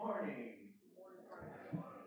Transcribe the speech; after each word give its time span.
morning. 0.00 0.72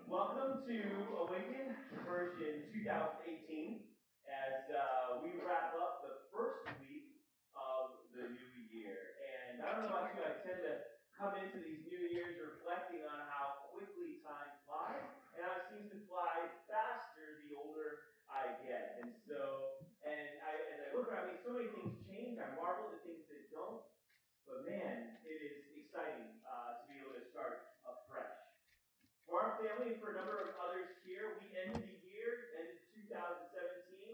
Welcome 0.09 0.65
to 0.65 0.77
Awaken 1.13 1.77
version 2.09 2.65
2018 2.73 3.85
as 4.25 4.65
uh, 4.73 5.21
we 5.21 5.37
wrap 5.37 5.77
up 5.77 6.01
the 6.01 6.25
first 6.33 6.73
week 6.81 7.21
of 7.53 8.01
the 8.17 8.33
new 8.33 8.53
year. 8.73 8.97
And 9.21 9.61
I 9.61 9.77
don't 9.77 9.85
know 9.85 9.93
about 9.93 10.09
you, 10.09 10.25
I 10.25 10.41
tend 10.41 10.65
to 10.65 10.73
come 11.13 11.37
into 11.37 11.61
these 11.61 11.85
new 11.85 12.01
years 12.09 12.33
reflecting 12.41 13.05
on 13.05 13.29
how 13.29 13.69
quickly 13.69 14.25
time 14.25 14.57
flies, 14.65 15.05
and 15.37 15.45
how 15.45 15.53
it 15.61 15.69
seems 15.69 15.93
to 15.93 16.01
fly 16.09 16.49
faster 16.65 17.45
the 17.45 17.53
older 17.61 18.17
I 18.25 18.57
get. 18.65 19.05
And 19.05 19.13
so, 19.29 19.85
and 20.01 20.41
I, 20.41 20.57
as 20.57 20.77
I 20.81 20.87
look 20.97 21.13
around, 21.13 21.29
I 21.29 21.37
mean, 21.37 21.41
so 21.45 21.53
many 21.53 21.69
things 21.77 21.93
change. 22.09 22.41
I 22.41 22.57
marvel 22.57 22.89
at 22.89 23.05
things 23.05 23.21
that 23.29 23.53
don't. 23.53 23.85
But 24.49 24.65
man, 24.65 25.21
it 25.21 25.37
is 25.45 25.69
exciting 25.77 26.41
our 29.43 29.59
family 29.59 29.91
and 29.91 29.99
for 29.99 30.15
a 30.15 30.17
number 30.17 30.39
of 30.39 30.55
others 30.55 30.87
here, 31.03 31.35
we 31.35 31.51
ended 31.51 31.83
the 31.83 31.99
year 32.07 32.55
in 32.63 32.79
2017 33.11 33.51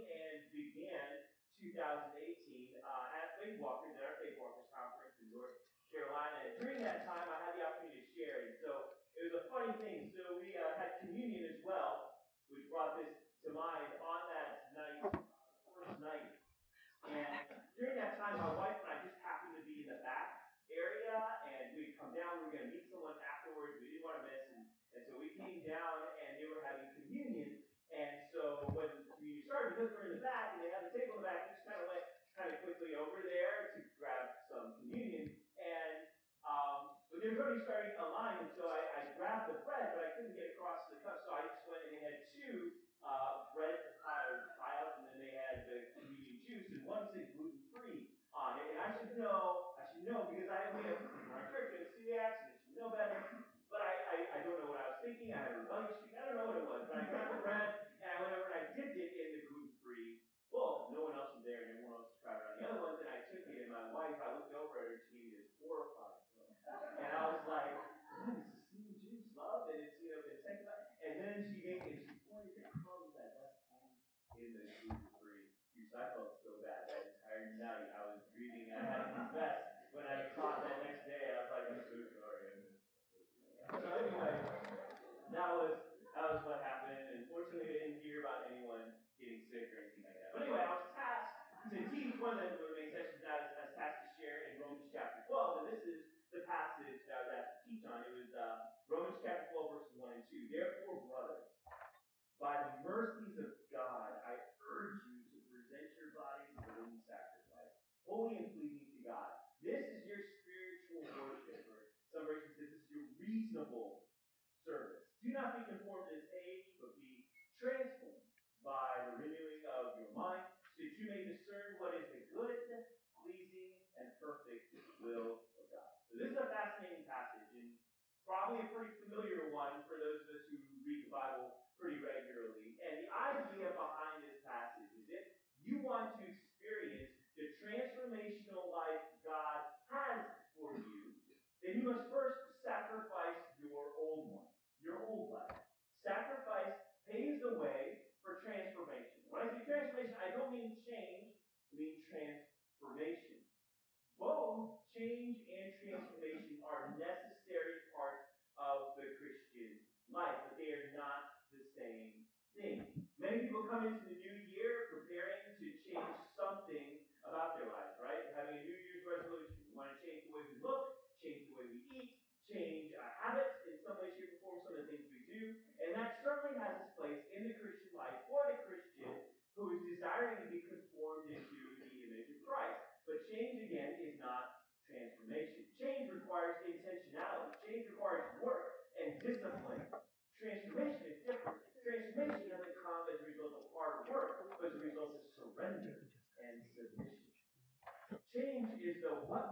and 0.09 0.35
began 0.49 1.21
2018 1.61 2.17
uh, 2.81 3.17
at 3.21 3.37
Faith 3.37 3.61
Walkers 3.61 3.93
at 3.93 4.09
our 4.09 4.17
Faith 4.17 4.41
Walkers 4.41 4.65
conference 4.73 5.13
in 5.21 5.29
North 5.29 5.53
Carolina. 5.93 6.33
And 6.49 6.57
during 6.57 6.81
that 6.81 7.05
time, 7.05 7.29
I 7.29 7.37
had 7.45 7.61
the 7.61 7.61
opportunity 7.61 8.09
to 8.09 8.11
share. 8.17 8.49
And 8.49 8.57
so 8.57 8.97
it 9.21 9.29
was 9.29 9.35
a 9.37 9.45
funny 9.53 9.69
thing. 9.77 10.09
So 10.17 10.41
we 10.41 10.57
uh, 10.57 10.65
had 10.81 11.05
communion 11.05 11.45
as 11.45 11.61
well, 11.61 12.25
which 12.49 12.65
brought 12.73 12.97
this 12.97 13.13
to 13.45 13.53
mind 13.53 14.01
on 14.01 14.21
that 14.33 14.73
night, 14.73 15.13
uh, 15.13 15.21
first 15.77 16.01
night. 16.01 16.25
And 17.05 17.53
during 17.77 18.01
that 18.01 18.17
They're 37.19 37.35
very, 37.35 37.59
very 37.67 37.91
aligned. 37.99 38.39
And 38.39 38.51
so 38.55 38.71
I 38.71 38.78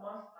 must 0.07 0.36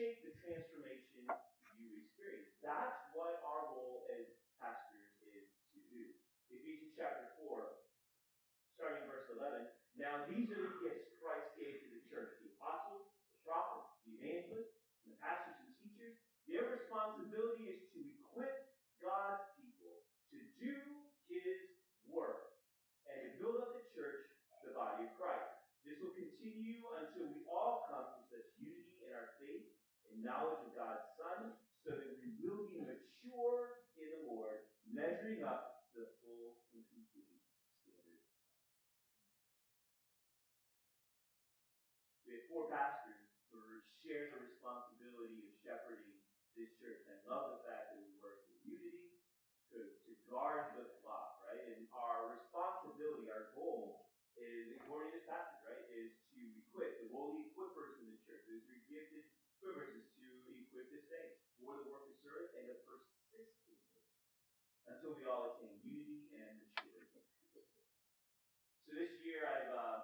shape 0.00 0.24
the 0.24 0.32
transformation 0.40 1.28
you 1.76 1.92
experience. 2.00 2.48
That's 2.64 2.96
what 3.12 3.36
our 3.44 3.68
role 3.68 4.08
as 4.16 4.24
pastors 4.56 5.12
is 5.28 5.44
to 5.76 5.80
do. 5.92 6.16
Ephesians 6.48 6.96
chapter 6.96 7.36
4, 7.44 7.60
starting 8.80 9.04
verse 9.04 9.28
11. 9.36 9.68
Now 10.00 10.24
these 10.24 10.48
are 10.56 10.56
the 10.56 10.80
gifts 10.80 11.20
Christ 11.20 11.52
gave 11.60 11.84
to 11.84 11.88
the 11.92 12.00
church 12.08 12.32
the 12.40 12.48
apostles, 12.56 13.12
the 13.12 13.44
prophets, 13.44 13.92
the 14.08 14.16
evangelists, 14.24 14.72
the 15.04 15.20
pastors 15.20 15.60
and 15.68 15.76
teachers. 15.84 16.16
Their 16.48 16.80
responsibility 16.80 17.68
is 17.68 17.84
to 17.92 18.00
equip 18.00 18.56
God's 19.04 19.52
people 19.60 20.08
to 20.32 20.38
do 20.64 20.80
his 21.28 21.76
work 22.08 22.56
and 23.04 23.20
to 23.20 23.28
build 23.36 23.60
up 23.60 23.76
the 23.76 23.84
church, 23.92 24.32
the 24.64 24.72
body 24.72 25.04
of 25.04 25.12
Christ. 25.20 25.60
This 25.84 26.00
will 26.00 26.16
continue 26.16 26.88
until 26.88 27.28
we 27.36 27.44
all 27.52 27.84
come 27.92 28.16
to 28.16 28.20
such 28.32 28.48
unity 28.56 29.04
in 29.04 29.12
our 29.12 29.36
faith 29.36 29.76
and 30.10 30.26
knowledge 30.26 30.58
of 30.66 30.74
God's 30.74 31.06
Son, 31.14 31.54
so 31.86 31.94
that 31.94 32.18
we 32.18 32.34
will 32.42 32.66
be 32.66 32.82
mature 32.82 33.86
in 33.94 34.10
the 34.10 34.22
Lord, 34.26 34.66
measuring 34.90 35.46
up 35.46 35.86
to 35.94 36.02
the 36.02 36.08
full 36.18 36.58
and 36.74 36.82
complete 36.90 37.46
standard. 37.80 38.26
We 42.26 42.34
have 42.36 42.39
four 42.50 42.66
pastors 42.66 43.30
who 43.54 43.62
share 44.02 44.34
the 44.34 44.42
responsibility 44.42 45.46
of 45.46 45.54
shepherding 45.62 46.18
this 46.58 46.74
church. 46.82 47.06
I 47.06 47.14
love 47.30 47.54
the 47.54 47.62
fact 47.62 47.94
that 47.94 48.02
we 48.02 48.10
work 48.18 48.42
in 48.50 48.58
unity 48.66 49.22
to, 49.70 49.86
to 49.86 50.10
guard 50.26 50.74
the 50.74 50.90
flock, 50.98 51.46
right? 51.46 51.62
And 51.70 51.86
our 51.94 52.34
responsibility, 52.34 53.30
our 53.30 53.54
goal 53.54 54.10
is, 54.34 54.74
according 54.82 55.14
to 55.14 55.22
this 55.22 55.30
passage, 55.30 55.62
right, 55.62 55.86
is 55.94 56.10
to 56.34 56.42
equip. 56.66 57.06
The 57.06 57.14
holy 57.14 57.54
equippers 57.54 58.02
in 58.02 58.10
the 58.10 58.18
church, 58.26 58.42
those 58.50 58.66
who 58.66 58.74
are 58.74 58.86
gifted 58.90 59.24
equippers, 59.62 59.94
is 59.94 60.10
to 60.18 60.26
equip 60.58 60.90
the 60.90 61.02
saints 61.06 61.38
for 61.62 61.78
the 61.78 61.86
work 61.86 62.10
of 62.10 62.18
service 62.18 62.50
and 62.58 62.66
to 62.66 62.76
persist 62.82 63.54
in 63.70 63.78
this 63.86 64.10
until 64.90 65.14
we 65.14 65.22
all 65.30 65.54
attain 65.54 65.78
unity 65.86 66.34
and 66.34 66.66
maturity. 66.66 67.22
So 68.90 68.98
this 68.98 69.22
year 69.22 69.46
I've 69.46 69.70
uh, 69.70 69.98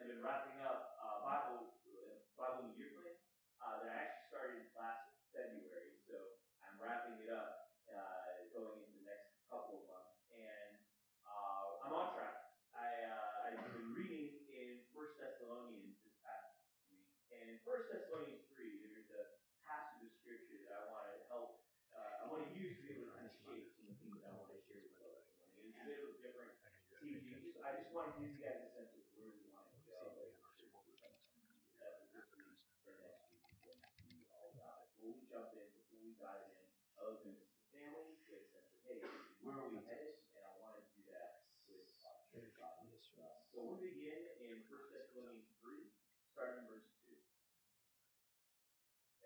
I've 0.00 0.08
been 0.08 0.24
wrapping 0.24 0.56
up 0.64 0.96
uh, 0.96 1.20
Bible 1.20 1.76
uh, 1.84 2.16
Bible 2.32 2.72
year 2.72 2.96
plan 2.96 3.12
uh, 3.60 3.84
that 3.84 3.92
I 3.92 4.08
actually 4.08 4.24
started 4.32 4.64
last 4.72 5.04
February. 5.36 6.00
So 6.08 6.16
I'm 6.64 6.80
wrapping 6.80 7.20
it 7.20 7.28
up 7.28 7.76
uh, 7.92 8.48
going 8.56 8.80
into 8.80 8.96
the 8.96 9.04
next 9.04 9.36
couple 9.52 9.84
of 9.84 9.92
months, 9.92 10.16
and 10.32 10.80
uh, 11.28 11.84
I'm 11.84 11.92
on 11.92 12.16
track. 12.16 12.56
I 12.72 12.88
uh, 13.04 13.52
I've 13.52 13.60
been 13.68 13.92
reading 13.92 14.48
in 14.48 14.80
First 14.96 15.20
Thessalonians 15.20 16.00
this 16.00 16.16
past 16.24 16.56
week, 16.88 17.04
and 17.36 17.52
in 17.52 17.60
First 17.68 17.92
Thessalonians 17.92 18.48
three, 18.56 18.80
there's 18.80 19.12
a 19.12 19.24
passage 19.68 20.08
of 20.08 20.12
scripture 20.24 20.64
that 20.64 20.72
I 20.72 20.82
want 20.88 21.04
to 21.12 21.20
help. 21.28 21.50
Uh, 21.92 22.24
I 22.24 22.32
want 22.32 22.48
to 22.48 22.50
use 22.56 22.80
to 22.80 22.88
be 22.88 22.96
able 22.96 23.12
to 23.12 23.20
kind 23.20 23.28
of 23.28 23.36
shape 23.44 23.76
some 23.76 23.92
of 23.92 23.92
the 23.92 24.00
things 24.00 24.16
that 24.24 24.32
I 24.32 24.40
want 24.40 24.56
to 24.56 24.60
share 24.64 24.80
with 24.80 24.96
us. 25.04 25.20
It's 25.60 25.76
a 25.76 25.84
bit 25.84 26.00
of 26.00 26.08
a 26.08 26.18
different 26.24 26.56
teaching. 27.04 27.52
Just, 27.90 27.98
want 27.98 28.14
to 28.14 28.22
give 28.22 28.30
you 28.30 28.38
guys 28.38 28.62
a 28.62 28.70
sense 28.70 28.94
of 28.94 29.02
where 29.18 29.34
we 29.34 29.50
want 29.50 29.66
to 29.66 29.82
go. 29.82 30.14
as 30.14 30.30
a 30.30 30.94
church. 31.02 31.18
That 31.82 32.06
this 32.14 32.22
week 32.38 32.86
and 32.86 32.94
next 33.02 33.26
week 33.34 33.42
is 33.50 33.58
going 33.66 33.82
to 33.82 33.98
be 34.06 34.30
all 34.30 34.54
about. 34.54 34.94
Before 34.94 35.10
we 35.10 35.26
jump 35.26 35.50
in, 35.58 35.66
before 35.74 35.98
we 35.98 36.14
dive 36.14 36.54
in, 36.54 37.34
the 37.34 37.50
family, 37.74 38.14
get 38.30 38.46
a 38.46 38.46
sense 38.46 38.70
of, 38.70 38.78
hey, 38.86 39.02
where 39.42 39.58
are 39.58 39.74
we 39.74 39.82
headed? 39.90 40.22
And 40.38 40.42
I 40.46 40.54
want 40.62 40.78
to 40.78 40.86
do 40.94 41.02
that 41.10 41.50
with 41.66 41.82
our 41.98 42.14
church. 42.30 42.54
So 43.50 43.58
we'll 43.58 43.82
begin 43.82 44.38
in 44.38 44.62
1 44.70 44.94
Thessalonians 44.94 45.50
3, 45.58 45.90
starting 46.30 46.62
in 46.62 46.70
verse 46.70 46.86
2. 47.10 47.18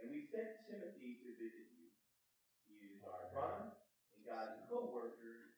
And 0.01 0.09
we 0.09 0.25
sent 0.33 0.65
Timothy 0.65 1.21
to 1.21 1.37
visit 1.37 1.69
you. 1.69 1.93
He 2.65 2.97
is 2.97 3.05
our 3.05 3.29
brother 3.29 3.77
and 4.17 4.25
God's 4.25 4.65
co-worker 4.73 5.53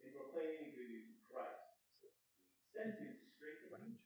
in 0.00 0.16
proclaiming 0.16 0.72
the 0.72 0.80
good 0.80 0.88
news 0.88 1.12
of 1.12 1.20
Christ. 1.28 1.68
We 2.00 2.08
sent 2.70 2.94
him 3.02 3.10
to 3.10 3.26
strengthen 3.34 3.98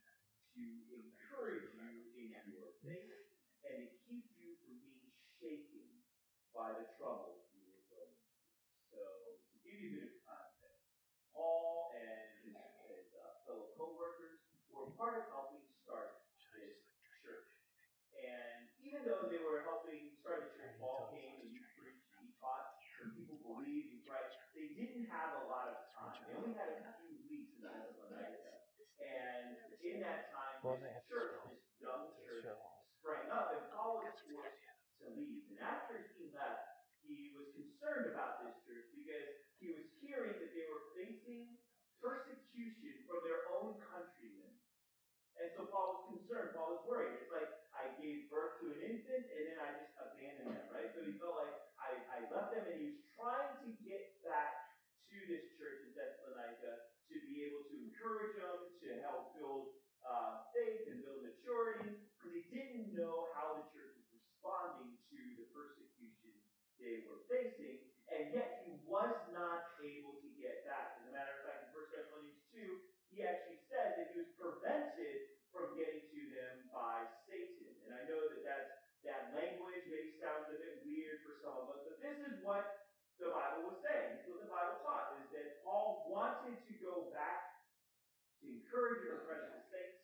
you, 0.56 0.80
to 0.88 0.94
encourage 0.96 1.76
you 1.76 2.08
in 2.16 2.32
your 2.49 2.72
faith, 2.80 3.12
and 3.68 3.84
to 3.84 3.88
keep 4.08 4.32
you 4.40 4.56
from 4.64 4.80
being 4.80 5.12
shaken 5.37 5.92
by 6.52 6.76
the 6.76 6.85
troubles 7.00 7.49
you 7.56 7.64
were 7.64 7.85
going 7.88 8.12
through. 8.12 8.49
So, 8.92 9.00
to 9.00 9.56
give 9.64 9.76
you 9.80 9.88
a 9.88 9.94
bit 9.97 10.09
of 10.12 10.21
context, 10.28 10.85
Paul 11.32 11.97
and 11.97 12.21
his, 12.44 12.56
his 12.92 13.09
uh, 13.16 13.42
fellow 13.49 13.73
co-workers 13.76 14.37
were 14.68 14.92
part 15.00 15.16
of 15.21 15.25
helping 15.32 15.64
start 15.85 16.23
this 16.52 16.76
church. 17.25 17.49
And 18.12 18.68
even 18.85 19.09
though 19.09 19.26
they 19.32 19.40
were 19.40 19.64
helping 19.64 20.12
start 20.21 20.52
the 20.52 20.52
church, 20.61 20.76
Paul 20.76 21.09
came 21.11 21.40
and 21.40 21.49
he 21.49 21.59
preached, 21.75 22.04
he 22.21 22.28
taught, 22.38 22.76
some 23.00 23.16
people 23.18 23.40
believed 23.42 23.99
in 23.99 24.00
Christ. 24.06 24.37
They 24.54 24.76
didn't 24.78 25.11
have 25.11 25.42
a 25.42 25.50
lot 25.50 25.73
of 25.73 25.90
time. 25.97 26.23
They 26.28 26.38
only 26.38 26.54
had 26.54 26.71
a 26.71 26.94
few 27.02 27.18
weeks 27.26 27.56
in 27.59 27.66
Thessalonica. 27.66 28.62
And 29.02 29.59
in 29.82 29.99
that 30.06 30.30
time, 30.30 30.62
this 30.78 31.02
church, 31.11 31.42
this 31.50 31.66
young 31.82 32.14
church, 32.23 32.47
sprang 33.02 33.26
up, 33.35 33.50
and 33.59 33.66
Paul 33.75 33.99
was 34.06 34.14
forced 34.23 34.62
to 35.02 35.11
leave. 35.18 35.50
And 35.50 35.59
after 35.59 36.06
he 36.14 36.30
left, 36.30 36.87
he 37.02 37.35
was 37.35 37.50
concerned 37.82 38.14
about 38.14 38.46
this 38.46 38.54
church 38.62 38.86
because 38.94 39.26
he 39.58 39.74
was 39.74 39.82
hearing 39.98 40.38
that 40.38 40.54
they 40.54 40.62
were 40.70 40.94
facing 40.94 41.50
persecution 41.98 43.02
from 43.10 43.26
their 43.26 43.42
own 43.58 43.74
countrymen. 43.82 44.54
And 45.34 45.50
so 45.58 45.66
Paul 45.66 45.98
was 45.98 46.02
concerned. 46.14 46.54
Paul 46.54 46.78
was 46.78 46.86
worried. 46.86 47.18
It's 47.18 47.34
like 47.34 47.50
I 47.74 47.90
gave 47.98 48.30
birth 48.30 48.62
to 48.62 48.70
an 48.70 48.86
infant 48.86 49.26
and 49.26 49.42
then 49.50 49.58
I 49.58 49.82
just 49.82 49.98
abandoned 49.98 50.54
them, 50.54 50.66
right? 50.70 50.94
So 50.94 51.02
he 51.02 51.18
felt 51.18 51.34
like 51.34 51.58
I, 51.82 51.90
I 52.06 52.18
left 52.30 52.54
them 52.54 52.70
and 52.70 52.78
he 52.78 52.86
was 52.94 53.02
trying 53.18 53.50
to 53.66 53.68
get 53.82 54.14
back 54.22 54.78
to 55.10 55.16
this 55.26 55.42
church 55.58 55.82
in 55.82 55.90
Thessalonica 55.98 56.86
to 56.86 57.14
be 57.26 57.42
able 57.50 57.66
to 57.66 57.74
encourage 57.82 58.38
them, 58.38 58.78
to 58.78 58.88
help 59.02 59.34
build 59.34 59.74
uh, 60.06 60.46
faith 60.54 60.86
and 60.86 61.02
build 61.02 61.26
maturity, 61.26 61.98
because 61.98 62.30
he 62.30 62.42
didn't 62.46 62.94
know 62.94 63.26
how 63.34 63.58
the 63.58 63.66
church 63.74 63.90
was 63.98 64.06
responding 64.14 64.91
they 66.82 67.06
were 67.06 67.22
facing, 67.30 67.78
and 68.10 68.34
yet 68.34 68.66
he 68.66 68.76
was 68.84 69.14
not 69.30 69.72
able 69.80 70.18
to 70.18 70.28
get 70.36 70.66
back. 70.66 70.98
As 71.00 71.06
a 71.08 71.12
matter 71.14 71.32
of 71.38 71.42
fact, 71.46 71.70
in 71.70 71.78
1 71.78 71.94
Thessalonians 71.94 72.42
2, 72.52 73.14
he 73.14 73.22
actually 73.22 73.62
says 73.70 73.96
that 73.96 74.10
he 74.12 74.20
was 74.20 74.30
prevented 74.36 75.32
from 75.54 75.78
getting 75.78 76.02
to 76.10 76.20
them 76.34 76.68
by 76.74 77.06
Satan. 77.28 77.70
And 77.86 77.94
I 77.94 78.02
know 78.10 78.20
that 78.20 78.42
that's, 78.42 78.72
that 79.06 79.32
language 79.36 79.84
maybe 79.86 80.18
sounds 80.18 80.50
a 80.50 80.58
bit 80.58 80.82
weird 80.82 81.22
for 81.22 81.38
some 81.40 81.56
of 81.56 81.66
us, 81.72 81.80
but 81.86 82.02
this 82.02 82.18
is 82.26 82.40
what 82.42 82.90
the 83.20 83.30
Bible 83.30 83.70
was 83.70 83.78
saying. 83.84 84.18
This 84.18 84.26
is 84.26 84.28
what 84.34 84.42
the 84.42 84.52
Bible 84.52 84.78
taught, 84.82 85.18
is 85.22 85.28
that 85.36 85.62
Paul 85.62 86.08
wanted 86.10 86.58
to 86.58 86.74
go 86.82 87.12
back 87.14 87.62
to 88.42 88.50
encourage 88.50 89.06
and 89.06 89.22
refresh 89.22 89.46
the 89.54 89.62
saints, 89.70 90.02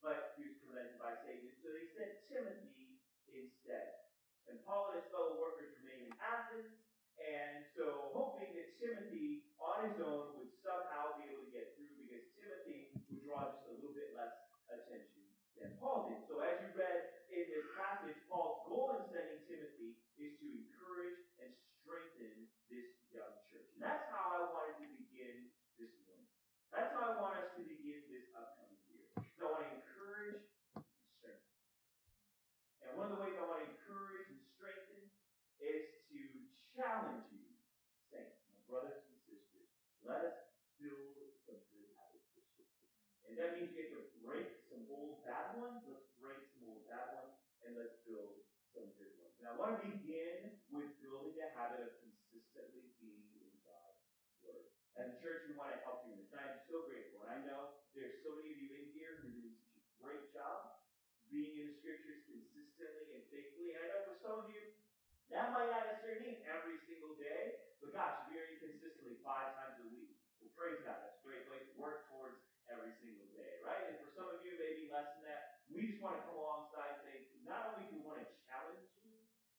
but 0.00 0.32
he 0.38 0.48
was 0.48 0.56
prevented 0.64 0.96
by 0.96 1.12
Satan. 1.26 1.52
So 1.60 1.68
they 1.74 1.86
sent 1.92 2.12
Timothy 2.30 3.02
instead. 3.28 4.02
And 4.50 4.51
Paul 4.66 4.94
and 4.94 5.02
his 5.02 5.08
fellow 5.10 5.38
workers 5.38 5.74
remained 5.82 6.10
in 6.10 6.14
Athens, 6.22 6.72
and 7.18 7.66
so 7.76 8.10
hoping 8.14 8.54
that 8.56 8.74
Timothy, 8.82 9.46
on 9.62 9.90
his 9.90 9.98
own 10.02 10.38
would 10.38 10.50
somehow 10.62 11.18
be 11.18 11.30
able 11.30 11.46
to 11.46 11.52
get 11.54 11.78
through 11.78 11.92
because 12.02 12.26
Timothy 12.34 12.90
would 13.10 13.22
draw 13.22 13.50
just 13.54 13.68
a 13.70 13.74
little 13.78 13.94
bit 13.94 14.10
less 14.18 14.34
attention 14.70 15.22
than 15.58 15.78
Paul 15.78 16.10
did. 16.10 16.22
So 16.26 16.42
as 16.42 16.58
you 16.62 16.74
read 16.74 16.98
in 17.30 17.44
this 17.46 17.68
passage, 17.78 18.18
Paul's 18.26 18.66
goal 18.66 18.98
in 18.98 19.06
sending 19.14 19.42
Timothy 19.46 19.94
is 20.18 20.34
to 20.42 20.46
encourage 20.50 21.22
and 21.38 21.50
strengthen 21.82 22.50
this 22.66 22.90
young 23.14 23.34
church. 23.50 23.68
And 23.78 23.82
that's 23.82 24.06
how 24.10 24.38
I 24.38 24.42
wanted 24.50 24.82
to 24.82 24.88
begin 24.98 25.50
this 25.78 25.92
morning. 26.06 26.30
That's 26.74 26.90
how 26.96 27.12
I 27.12 27.14
want 27.20 27.38
us 27.38 27.50
to 27.58 27.62
begin 27.62 28.02
this 28.10 28.26
upcoming 28.34 28.82
year. 28.90 29.06
So 29.38 29.46
I 29.46 29.50
want 29.52 29.64
to 29.66 29.72
encourage 29.78 30.42
and 30.74 30.86
strengthen. 31.18 31.58
And 32.82 32.90
one 32.98 33.10
of 33.10 33.18
the 33.18 33.22
ways 33.22 33.36
I 33.38 33.44
want 33.46 33.62
to 33.62 33.68
encourage 33.70 34.26
and 34.32 34.42
strengthen 34.56 35.02
is 35.62 35.84
to 36.10 36.20
challenge 36.72 37.28
you, 37.28 37.44
saints, 38.08 38.40
my 38.48 38.58
brothers 38.64 39.04
and 39.04 39.18
sisters. 39.28 39.68
Let 40.00 40.24
us 40.24 40.38
build 40.80 41.36
some 41.44 41.60
good 41.74 41.88
habits 41.98 42.28
this 42.32 42.48
year. 42.56 42.70
And 43.28 43.32
that 43.36 43.48
means 43.58 43.74
you 43.76 43.84
have 43.84 43.92
to 43.98 44.02
break 44.24 44.48
some 44.72 44.88
old 44.88 45.20
bad 45.28 45.60
ones. 45.60 45.84
Let's 45.84 46.08
break 46.16 46.40
some 46.56 46.72
old 46.72 46.88
bad 46.88 47.20
ones 47.20 47.36
and 47.68 47.76
let's 47.76 48.00
build 48.08 48.40
some 48.72 48.88
good 48.96 49.12
ones. 49.20 49.36
Now, 49.44 49.54
I 49.54 49.60
want 49.60 49.72
to 49.78 49.84
begin 49.84 50.56
with 50.72 50.90
building 51.04 51.36
the 51.36 51.50
habit 51.54 51.84
of 51.84 51.92
consistently 52.00 52.88
being 52.98 53.26
in 53.36 53.52
God's 53.66 54.00
Word. 54.42 54.66
As 54.96 55.12
a 55.12 55.16
church, 55.20 55.50
we 55.50 55.58
want 55.58 55.74
to 55.76 55.80
help 55.84 56.06
you 56.06 56.16
in 56.16 56.24
this. 56.24 56.30
And 56.32 56.40
I 56.40 56.46
am 56.56 56.60
so 56.66 56.88
grateful. 56.88 57.26
And 57.26 57.30
I 57.30 57.38
know 57.44 57.78
there's 57.92 58.22
so 58.24 58.38
many 58.38 58.54
of 58.54 58.58
you 58.58 58.70
in 58.74 58.86
here 58.96 59.20
who 59.20 59.28
are 59.28 59.34
doing 59.34 59.54
such 59.60 59.82
a 59.82 59.84
great 60.00 60.24
job 60.32 60.80
being 61.28 61.58
in 61.58 61.64
the 61.72 61.76
Scriptures 61.78 62.22
consistently 62.26 63.18
and 63.18 63.24
faithfully. 63.28 63.74
And 63.76 63.80
I 63.82 63.86
know 63.92 64.00
for 64.08 64.16
some 64.22 64.36
of 64.42 64.48
you, 64.50 64.62
that 65.32 65.52
might 65.56 65.72
not 65.72 65.88
necessarily 65.88 66.22
mean 66.28 66.38
every 66.44 66.76
single 66.84 67.16
day, 67.16 67.56
but 67.80 67.96
gosh, 67.96 68.28
in 68.30 68.60
consistently 68.60 69.18
five 69.24 69.56
times 69.56 69.80
a 69.80 69.88
week, 69.88 70.14
well, 70.40 70.52
praise 70.54 70.80
God. 70.84 71.00
That's 71.00 71.18
a 71.18 71.24
great 71.24 71.48
place 71.48 71.64
to 71.72 71.74
work 71.80 72.08
towards 72.12 72.38
every 72.68 72.92
single 73.00 73.26
day, 73.32 73.60
right? 73.64 73.92
And 73.92 73.96
for 74.00 74.12
some 74.12 74.28
of 74.28 74.44
you, 74.44 74.54
maybe 74.60 74.92
less 74.92 75.08
than 75.18 75.24
that, 75.28 75.64
we 75.72 75.88
just 75.88 76.04
want 76.04 76.20
to 76.20 76.22
come 76.28 76.36
alongside 76.36 77.00
and 77.00 77.00
say, 77.08 77.16
not 77.48 77.72
only 77.72 77.88
do 77.88 77.98
we 77.98 78.04
want 78.04 78.20
to 78.20 78.28
challenge 78.44 78.86
you 79.00 79.16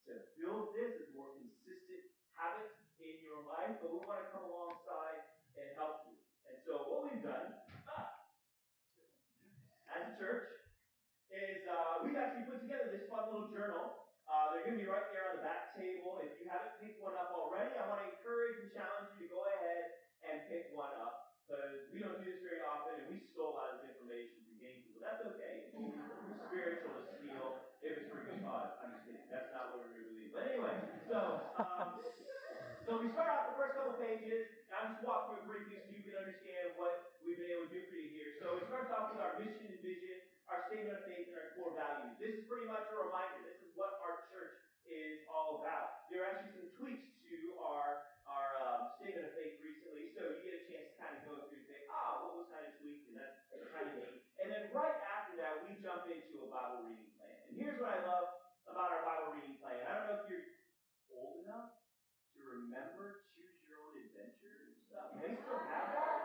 to 0.10 0.14
build 0.38 0.78
this 0.78 0.94
as 1.02 1.10
more 1.18 1.34
consistent 1.36 2.06
habit 2.38 2.70
in 3.02 3.20
your 3.26 3.42
life, 3.44 3.82
but 3.82 3.90
we 3.92 4.00
want 4.06 4.22
to 4.24 4.30
come 4.32 4.46
alongside 4.46 5.26
and 5.58 5.68
help 5.76 6.06
you. 6.08 6.18
And 6.48 6.58
so 6.64 6.74
what 6.88 7.10
we've 7.10 7.24
done 7.24 7.58
ah, 7.90 8.14
as 9.90 10.14
a 10.14 10.16
church 10.22 10.48
is 11.34 11.66
uh, 11.66 12.06
we've 12.06 12.18
actually 12.18 12.46
put 12.46 12.62
together 12.62 12.94
this 12.94 13.10
fun 13.10 13.32
little 13.34 13.50
journal. 13.50 14.04
Uh, 14.24 14.54
they're 14.54 14.66
going 14.66 14.80
to 14.80 14.84
be 14.84 14.88
right 14.88 15.10
there 15.12 15.34
on 15.34 15.42
the 15.42 15.46
back 15.46 15.76
table. 15.76 16.22
If 16.24 16.40
you 16.40 16.48
haven't 16.48 16.80
picked 16.80 17.04
one 17.04 17.18
up 17.20 17.36
already, 17.36 17.76
I 17.76 17.84
want 17.92 18.06
to 18.06 18.08
encourage 18.08 18.64
and 18.64 18.72
challenge 18.72 19.12
you 19.18 19.28
to 19.28 19.30
go 19.30 19.44
ahead 19.44 19.84
and 20.24 20.43
pick 20.54 20.70
one 20.78 20.94
up 21.02 21.42
because 21.42 21.90
we 21.90 21.98
don't 21.98 22.22
do 22.22 22.30
this 22.30 22.46
very 22.46 22.62
often, 22.62 22.94
and 23.02 23.10
we 23.10 23.26
stole 23.34 23.52
a 23.52 23.56
lot 23.58 23.68
of 23.74 23.82
this 23.82 23.98
information 23.98 24.38
from 24.46 24.54
people. 24.62 25.02
That's 25.02 25.26
okay. 25.34 25.66
It's 25.66 25.74
spiritual 26.46 26.94
to 26.94 27.04
steal 27.18 27.48
if 27.82 27.98
it's 27.98 28.08
for 28.14 28.22
good 28.22 28.46
cause. 28.46 28.78
I'm 28.86 28.94
just 28.94 29.10
kidding. 29.10 29.26
That's 29.34 29.50
not 29.50 29.74
what 29.74 29.90
we 29.90 29.98
believe. 29.98 30.30
But 30.30 30.46
anyway, 30.54 30.78
so 31.10 31.42
um, 31.58 31.98
so 32.86 33.02
we 33.02 33.10
start 33.18 33.34
off 33.34 33.50
the 33.50 33.58
first 33.58 33.74
couple 33.82 33.98
pages. 33.98 34.46
And 34.70 34.74
I'll 34.78 34.90
just 34.94 35.02
walk 35.02 35.34
through 35.34 35.46
briefly 35.50 35.82
so 35.82 35.90
you 35.90 36.06
can 36.06 36.18
understand 36.22 36.78
what 36.78 37.18
we've 37.26 37.38
been 37.38 37.50
able 37.50 37.70
to 37.70 37.74
do 37.74 37.82
for 37.90 37.98
you 37.98 38.10
here. 38.14 38.38
So 38.42 38.62
it 38.62 38.70
starts 38.70 38.94
off 38.94 39.14
with 39.14 39.22
our 39.22 39.38
mission 39.42 39.74
and 39.74 39.82
vision, 39.82 40.22
our 40.50 40.70
statement 40.70 40.98
of 40.98 41.06
faith, 41.10 41.34
and 41.34 41.38
our 41.38 41.50
core 41.58 41.74
values. 41.74 42.14
This 42.22 42.42
is 42.42 42.44
pretty 42.46 42.70
much 42.70 42.86
a 42.94 42.98
reminder. 42.98 43.42
This 43.42 43.62
is 43.66 43.74
what 43.74 43.98
our 44.06 44.30
church 44.30 44.54
is 44.86 45.26
all 45.30 45.66
about. 45.66 46.10
There 46.14 46.26
are 46.26 46.38
actually 46.38 46.54
some 46.58 46.70
tweaks 46.78 47.10
to 47.30 47.58
our 47.58 48.14
our 48.24 48.56
um, 48.64 48.82
statement 48.98 49.30
of 49.30 49.34
faith 49.36 49.60
recently, 49.60 50.16
so 50.16 50.24
you 50.24 50.42
get 50.48 50.56
a 50.56 50.64
chance 50.72 50.88
to 50.90 50.96
kind 50.96 51.14
of 51.20 51.22
go 51.28 51.34
through 51.44 51.60
and 51.60 51.68
say, 51.68 51.80
ah, 51.92 52.24
what 52.24 52.40
was 52.40 52.48
kind 52.50 52.64
of 52.64 52.74
tweaked, 52.80 53.12
and 53.12 53.20
that's 53.20 53.36
kind 53.52 53.88
of 53.94 54.00
neat. 54.00 54.24
And 54.40 54.48
then 54.52 54.64
right 54.72 54.96
after 55.06 55.36
that, 55.44 55.64
we 55.68 55.76
jump 55.84 56.08
into 56.08 56.44
a 56.44 56.48
Bible 56.48 56.88
reading 56.88 57.12
plan. 57.20 57.36
And 57.48 57.54
here's 57.56 57.72
what 57.84 58.00
I 58.00 58.08
love 58.08 58.28
about 58.72 58.96
our 58.96 59.04
Bible 59.04 59.36
reading 59.36 59.60
plan. 59.60 59.76
I 59.84 59.92
don't 59.92 60.08
know 60.08 60.24
if 60.24 60.32
you're 60.32 60.56
old 61.12 61.44
enough 61.44 61.76
to 62.32 62.40
remember 62.40 63.28
Choose 63.36 63.60
Your 63.68 63.84
Own 63.84 64.00
Adventure 64.00 64.80
stuff. 64.88 65.12
They 65.20 65.36
still 65.36 65.60
have 65.68 65.92
that? 65.92 66.16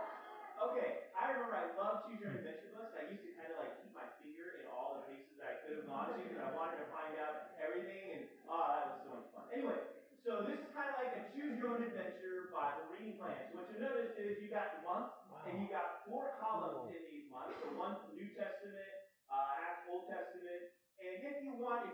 Okay, 0.70 1.10
I 1.18 1.34
remember 1.34 1.58
I 1.58 1.74
loved 1.74 2.06
Choose 2.06 2.22
Your 2.22 2.30
Own 2.30 2.46
Adventure 2.46 2.70
books. 2.78 2.94
I 2.94 3.10
used 3.10 3.26
to 3.26 3.34
kind 3.34 3.50
of 3.50 3.58
like 3.58 3.74
keep 3.82 3.90
my 3.90 4.06
finger 4.22 4.62
in 4.62 4.70
all 4.70 5.02
the 5.02 5.10
places 5.10 5.34
that 5.42 5.50
I 5.50 5.54
could 5.66 5.82
have 5.82 5.86
gone 5.90 6.14
to 6.14 6.22
because 6.22 6.38
I 6.38 6.54
wanted 6.54 6.78
to 6.78 6.86
find 6.94 7.18
out 7.18 7.58
everything, 7.58 8.06
and 8.14 8.22
oh, 8.46 8.62
that 8.78 8.82
was 8.94 8.98
so 9.02 9.10
much 9.18 9.26
fun. 9.34 9.50
Anyway, 9.50 9.82
so 10.22 10.46
this 10.46 10.62
is 10.62 10.70
kind 10.70 10.94
of 10.94 10.96
like 11.02 11.10
a 11.18 11.26
choose 11.34 11.58
your 11.58 11.74
own 11.74 11.82
adventure 11.82 12.54
Bible 12.54 12.86
reading 12.94 13.18
plan. 13.18 13.50
So 13.50 13.58
what 13.58 13.66
you 13.74 13.82
notice 13.82 14.14
is 14.14 14.38
you 14.38 14.46
got 14.46 14.78
months, 14.86 15.10
wow. 15.26 15.42
and 15.50 15.58
you 15.58 15.66
got 15.66 16.06
four 16.06 16.38
columns 16.38 16.86
in 16.94 17.02
these 17.10 17.26
months. 17.34 17.58
So 17.58 17.74
one 17.74 17.98
New 18.14 18.30
Testament, 18.38 18.94
uh, 19.26 19.58
Acts 19.58 19.90
Old 19.90 20.06
Testament. 20.06 20.78
And 20.98 21.22
if 21.22 21.46
you 21.46 21.54
want, 21.54 21.86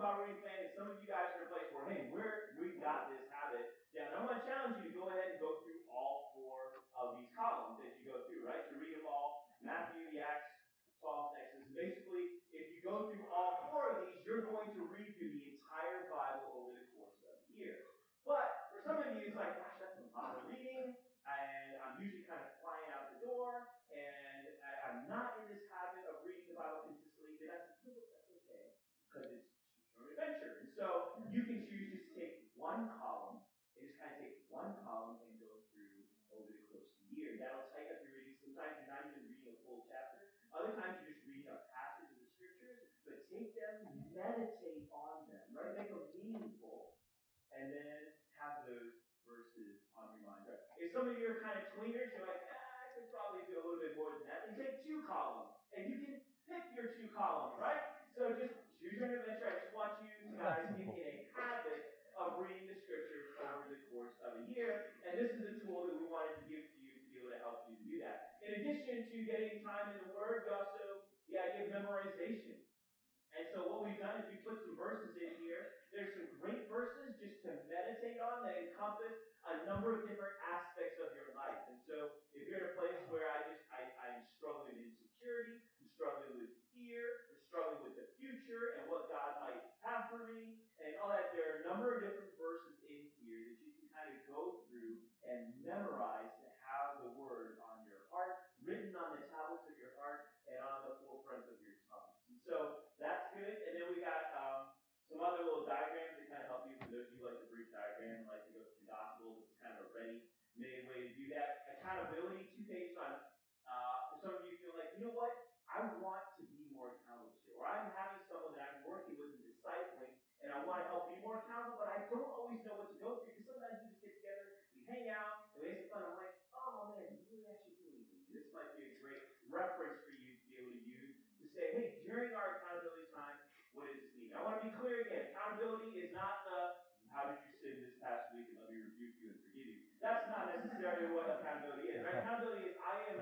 and 0.00 0.72
some 0.72 0.88
of 0.88 0.96
you 0.96 1.04
guys 1.04 1.28
are 1.36 1.44
in 1.44 1.48
a 1.48 1.52
place 1.52 1.68
where, 1.76 1.84
hey, 1.92 2.08
we're 2.08 2.56
we've 2.56 2.80
got 2.80 3.12
this 3.12 3.20
habit 3.36 3.68
down. 3.92 4.16
I 4.16 4.24
want 4.24 4.40
to 4.40 4.44
challenge 4.48 4.80
you 4.80 4.88
to 4.88 4.96
go 4.96 5.12
ahead 5.12 5.36
and 5.36 5.38
go 5.44 5.60
through 5.60 5.76
all 5.92 6.32
four 6.32 6.88
of 6.96 7.20
these 7.20 7.28
columns 7.36 7.76
that 7.84 8.00
you 8.00 8.08
go 8.08 8.24
through, 8.24 8.48
right? 8.48 8.64
To 8.72 8.80
read 8.80 8.96
them 8.96 9.04
all. 9.04 9.60
Matthew, 9.60 10.08
the 10.08 10.24
Acts, 10.24 10.56
Psalms, 11.04 11.36
Exodus. 11.36 11.68
Basically, 11.76 12.40
if 12.48 12.72
you 12.72 12.80
go 12.80 13.12
through 13.12 13.28
all 13.28 13.68
four 13.68 13.92
of 13.92 14.08
these, 14.08 14.24
you're 14.24 14.48
going 14.48 14.72
to 14.72 14.88
read 14.88 15.20
through 15.20 15.36
the 15.36 15.44
entire 15.52 16.08
Bible 16.08 16.48
over 16.64 16.80
the 16.80 16.88
course 16.96 17.20
of 17.28 17.36
the 17.52 17.60
year. 17.60 17.84
But 18.24 18.72
for 18.72 18.80
some 18.80 19.04
of 19.04 19.12
you, 19.20 19.28
it's 19.28 19.36
like, 19.36 19.60
gosh, 19.60 19.84
that's 19.84 20.00
a 20.00 20.08
lot 20.16 20.40
of 20.40 20.48
reading, 20.48 20.96
and 20.96 21.68
I'm 21.84 22.00
usually 22.00 22.24
kind 22.24 22.40
of 22.40 22.56
flying 22.64 22.88
out 22.96 23.12
the 23.12 23.20
door, 23.20 23.68
and 23.92 24.48
I, 24.64 24.96
am 24.96 25.12
not 25.12 25.44
in 25.44 25.52
this 25.52 25.68
habit 25.68 26.08
of 26.08 26.24
reading 26.24 26.48
the 26.48 26.56
Bible 26.56 26.88
consistently. 26.88 27.36
Then 27.36 27.52
I 27.52 27.60
said, 27.68 27.76
no, 27.84 27.92
that's 28.00 28.28
okay, 28.32 28.64
because 29.08 29.28
it's 29.36 29.50
choose 29.60 29.96
your 29.96 30.04
own 30.04 30.12
adventure. 30.16 30.52
And 30.64 30.70
so 30.76 30.86
you 31.28 31.42
can 31.44 31.58
choose 31.68 31.86
just 31.92 32.06
to 32.08 32.12
take 32.16 32.34
one 32.56 32.88
column, 32.96 33.44
and 33.76 33.84
just 33.84 34.00
kind 34.00 34.16
of 34.16 34.18
take 34.24 34.48
one 34.48 34.72
column 34.84 35.20
and 35.24 35.36
go 35.36 35.50
through 35.72 36.08
over 36.32 36.48
the 36.48 36.64
course 36.72 36.88
of 36.88 37.00
the 37.04 37.08
year. 37.12 37.36
That'll 37.36 37.68
tighten 37.72 37.92
up 37.92 38.00
your 38.04 38.16
reading. 38.16 38.36
Sometimes 38.40 38.80
you're 38.80 38.90
not 38.92 39.04
even 39.12 39.28
reading 39.28 39.48
a 39.52 39.56
full 39.64 39.84
chapter. 39.88 40.32
Other 40.50 40.72
times 40.76 41.00
you're 41.04 41.14
just 41.14 41.24
reading 41.28 41.48
a 41.48 41.58
passage 41.70 42.10
of 42.10 42.18
the 42.20 42.28
scriptures, 42.34 42.80
but 43.06 43.16
take 43.30 43.52
them, 43.54 43.76
meditate 44.10 44.90
on 44.90 45.28
them, 45.30 45.44
right? 45.54 45.76
Make 45.76 45.92
them 45.92 46.04
meaningful, 46.16 46.98
and 47.54 47.70
then 47.70 48.00
have 48.40 48.64
those 48.66 48.96
verses 49.28 49.84
on 49.94 50.16
your 50.16 50.24
mind. 50.26 50.48
Right? 50.48 50.64
If 50.80 50.96
some 50.96 51.06
of 51.06 51.14
you 51.14 51.28
are 51.28 51.40
kind 51.44 51.60
of 51.60 51.70
tweeners, 51.76 52.10
you're 52.16 52.26
like, 52.26 52.42
ah, 52.50 52.72
I 52.82 52.86
could 52.96 53.08
probably 53.12 53.46
do 53.46 53.60
a 53.60 53.62
little 53.62 53.82
bit 53.84 53.94
more 53.94 54.16
than 54.18 54.26
that. 54.26 54.48
Then 54.48 54.54
take 54.58 54.74
two 54.82 55.06
columns, 55.06 55.54
and 55.76 55.86
you 55.92 55.98
can 56.02 56.16
pick 56.50 56.69
two 56.88 57.08
columns, 57.12 57.60
right? 57.60 57.82
So 58.16 58.32
just 58.40 58.56
choose 58.80 58.96
your 58.96 59.20
adventure. 59.20 59.48
I 59.48 59.56
just 59.60 59.74
want 59.76 60.00
you 60.00 60.08
guys 60.40 60.72
to 60.72 60.84
get 60.96 61.04
in 61.04 61.16
a 61.20 61.28
habit 61.36 62.00
of 62.16 62.40
reading 62.40 62.64
the 62.68 62.76
scriptures 62.84 63.36
over 63.44 63.68
the 63.68 63.80
course 63.92 64.16
of 64.24 64.40
a 64.40 64.44
year. 64.48 64.96
And 65.04 65.20
this 65.20 65.30
is 65.36 65.42
a 65.44 65.54
tool 65.64 65.88
that 65.88 65.96
we 66.00 66.08
wanted 66.08 66.40
to 66.40 66.44
give 66.48 66.64
to 66.64 66.78
you 66.80 66.92
to 66.96 67.04
be 67.12 67.14
able 67.20 67.32
to 67.36 67.40
help 67.44 67.68
you 67.68 67.76
do 67.84 68.00
that. 68.04 68.40
In 68.40 68.56
addition 68.60 69.04
to 69.12 69.16
getting 69.28 69.60
time 69.60 69.92
in 69.92 70.00
the 70.08 70.10
Word, 70.16 70.48
we 70.48 70.50
also 70.56 71.04
the 71.28 71.38
idea 71.38 71.68
of 71.68 71.70
memorization. 71.70 72.58
And 73.38 73.46
so 73.54 73.62
what 73.70 73.86
we've 73.86 74.00
done 74.00 74.18
is 74.18 74.26
we 74.26 74.39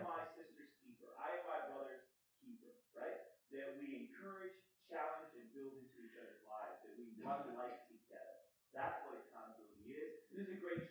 my 0.09 0.25
sister's 0.33 0.73
keeper. 0.81 1.13
I 1.21 1.37
am 1.37 1.45
my 1.45 1.61
brother's 1.69 2.09
keeper, 2.41 2.73
right? 2.97 3.29
That 3.53 3.77
we 3.77 4.09
encourage, 4.09 4.57
challenge, 4.89 5.37
and 5.37 5.53
build 5.53 5.77
into 5.77 5.97
each 6.01 6.17
other's 6.17 6.41
lives, 6.49 6.81
that 6.89 6.97
we 6.97 7.13
run 7.21 7.53
life 7.53 7.85
together. 7.93 8.41
That's 8.73 9.05
what 9.05 9.21
accountability 9.21 9.93
is. 9.93 10.25
This 10.33 10.49
is 10.49 10.57
a 10.57 10.61
great 10.65 10.89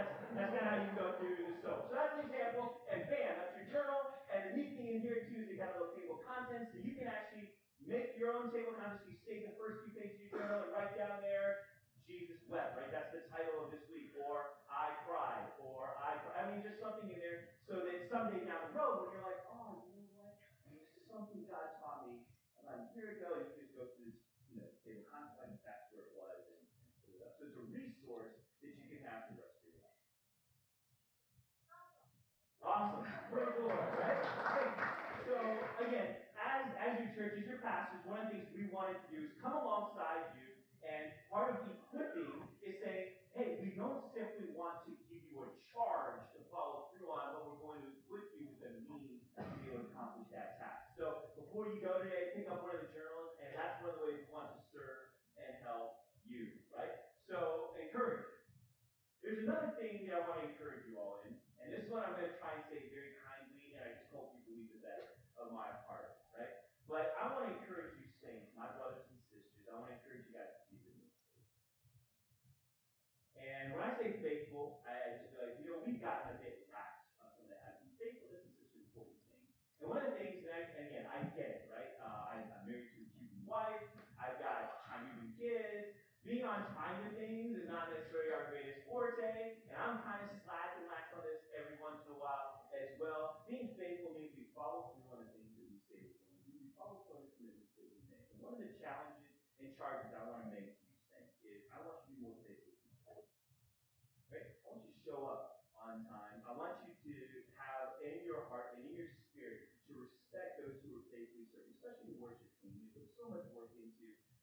That's, 0.00 0.16
that's 0.32 0.56
how 0.64 0.80
you 0.80 0.92
go 0.96 1.12
through 1.20 1.60
soap. 1.60 1.92
So 1.92 1.92
that's 1.92 2.16
an 2.16 2.24
example. 2.32 2.80
And 2.88 3.04
bam, 3.12 3.36
that's 3.36 3.52
your 3.60 3.68
journal. 3.68 4.00
And 4.32 4.56
neat 4.56 4.80
thing 4.80 4.96
in 4.96 5.00
here 5.04 5.28
too 5.28 5.44
is 5.44 5.52
you 5.52 5.60
got 5.60 5.76
a 5.76 5.84
little 5.84 5.92
table 5.92 6.16
of 6.16 6.24
contents 6.24 6.72
so 6.72 6.80
you 6.80 6.96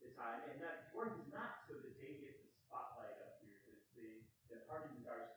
the 0.01 0.10
time, 0.17 0.41
and 0.49 0.60
that 0.62 0.89
work 0.93 1.17
is 1.17 1.27
not 1.33 1.62
so 1.69 1.77
that 1.77 1.93
they 1.97 2.17
get 2.21 2.38
the 2.41 2.49
spotlight 2.65 3.17
up 3.21 3.38
here, 3.41 3.57
it's 3.69 3.88
the, 3.93 4.21
the 4.49 4.60
party 4.69 4.89
desires 4.97 5.37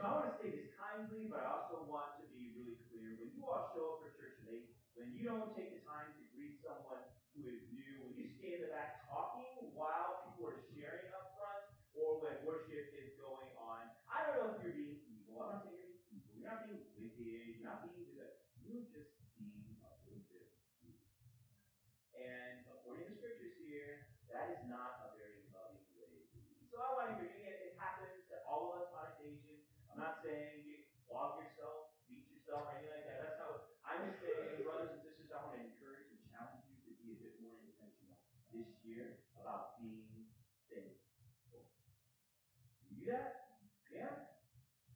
so 0.00 0.08
I 0.08 0.16
want 0.16 0.32
to 0.32 0.36
say 0.40 0.48
this 0.48 0.72
kindly, 0.80 1.28
but 1.28 1.44
I 1.44 1.60
also 1.60 1.84
want 1.84 2.16
to 2.16 2.24
be 2.32 2.56
really 2.56 2.80
clear. 2.88 3.20
When 3.20 3.36
you 3.36 3.44
all 3.44 3.68
show 3.76 3.84
up 3.84 3.96
for 4.00 4.16
church 4.16 4.40
today, 4.40 4.72
when 4.96 5.12
you 5.12 5.28
don't 5.28 5.52
take 5.52 5.76
the 5.76 5.84
time 5.84 6.16
to 6.16 6.24
greet 6.32 6.56
someone 6.64 7.04
who 7.36 7.44
is 7.44 7.60
new, 7.68 8.08
when 8.08 8.16
you 8.16 8.32
stay 8.40 8.56
in 8.56 8.64
the 8.64 8.72
back 8.72 8.99
not 30.00 30.24
saying 30.24 30.64
you 30.64 30.80
log 31.12 31.36
yourself, 31.44 31.92
beat 32.08 32.24
yourself, 32.32 32.66
or 32.66 32.72
anything 32.72 32.96
like 32.96 33.04
that. 33.04 33.20
That's 33.20 33.36
not 33.36 33.68
I'm 33.84 34.08
just 34.08 34.24
saying, 34.24 34.64
brothers 34.64 34.96
and 34.96 35.02
sisters, 35.04 35.28
I 35.28 35.44
want 35.44 35.60
to 35.60 35.62
encourage 35.66 36.08
and 36.08 36.20
challenge 36.32 36.64
you 36.72 36.78
to 36.88 36.92
be 37.04 37.08
a 37.12 37.18
bit 37.20 37.34
more 37.44 37.58
intentional 37.60 38.16
this 38.54 38.70
year 38.86 39.26
about 39.36 39.76
being 39.82 40.30
thankful. 40.72 41.68
You 42.88 43.02
do 43.02 43.04
that? 43.12 43.60
Yeah? 43.90 44.30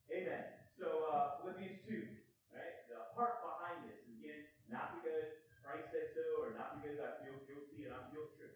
Amen. 0.08 0.44
So 0.78 1.10
uh, 1.10 1.42
Philippians 1.42 1.82
2, 1.90 2.54
right? 2.54 2.86
The 2.88 3.12
heart 3.12 3.42
behind 3.42 3.90
this, 3.90 3.98
and 4.08 4.14
again, 4.22 4.46
not 4.70 5.02
because 5.02 5.42
Christ 5.60 5.90
said 5.90 6.14
so, 6.14 6.24
or 6.44 6.54
not 6.54 6.78
because 6.78 7.02
I 7.02 7.18
feel 7.24 7.34
guilty 7.50 7.88
and 7.88 7.92
I'm 7.92 8.08
guilt 8.14 8.30
tripped 8.38 8.54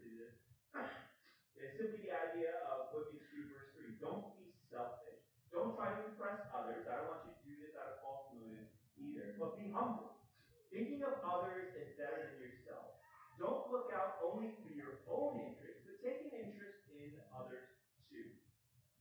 it's 1.58 1.74
simply 1.74 2.06
the 2.06 2.14
idea 2.14 2.62
of 2.70 2.94
Philippians 2.94 3.26
2, 3.34 3.50
verse 3.50 3.70
3. 3.74 3.98
Don't 3.98 4.37
try 5.88 6.04
to 6.04 6.12
impress 6.12 6.44
others. 6.52 6.84
I 6.84 7.00
don't 7.00 7.08
want 7.08 7.24
you 7.24 7.32
to 7.32 7.42
do 7.48 7.54
this 7.64 7.72
out 7.80 7.96
of 7.96 8.04
false 8.04 8.28
motives 8.36 8.68
either. 9.00 9.32
But 9.40 9.56
be 9.56 9.72
humble. 9.72 10.20
Thinking 10.68 11.00
of 11.00 11.16
others 11.24 11.72
is 11.72 11.96
better 11.96 12.28
than 12.28 12.44
yourself. 12.44 13.00
Don't 13.40 13.72
look 13.72 13.88
out 13.96 14.20
only 14.20 14.52
for 14.60 14.68
your 14.68 15.00
own 15.08 15.40
interests, 15.40 15.88
but 15.88 15.96
take 16.04 16.28
an 16.28 16.34
interest 16.36 16.84
in 16.92 17.16
others 17.32 17.72
too. 18.12 18.28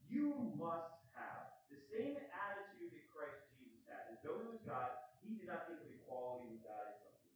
You 0.08 0.56
must 0.56 0.96
have 1.12 1.60
the 1.68 1.82
same 1.92 2.16
attitude 2.16 2.96
that 2.96 3.06
Christ 3.12 3.44
Jesus 3.60 3.84
had. 3.92 4.08
As 4.16 4.24
though 4.24 4.40
he 4.40 4.48
was 4.48 4.64
God, 4.64 4.96
he 5.20 5.36
did 5.36 5.52
not 5.52 5.68
think 5.68 5.84
of 5.84 5.92
equality 5.92 6.56
with 6.56 6.64
God 6.64 6.88
as 6.88 6.96
something. 7.04 7.36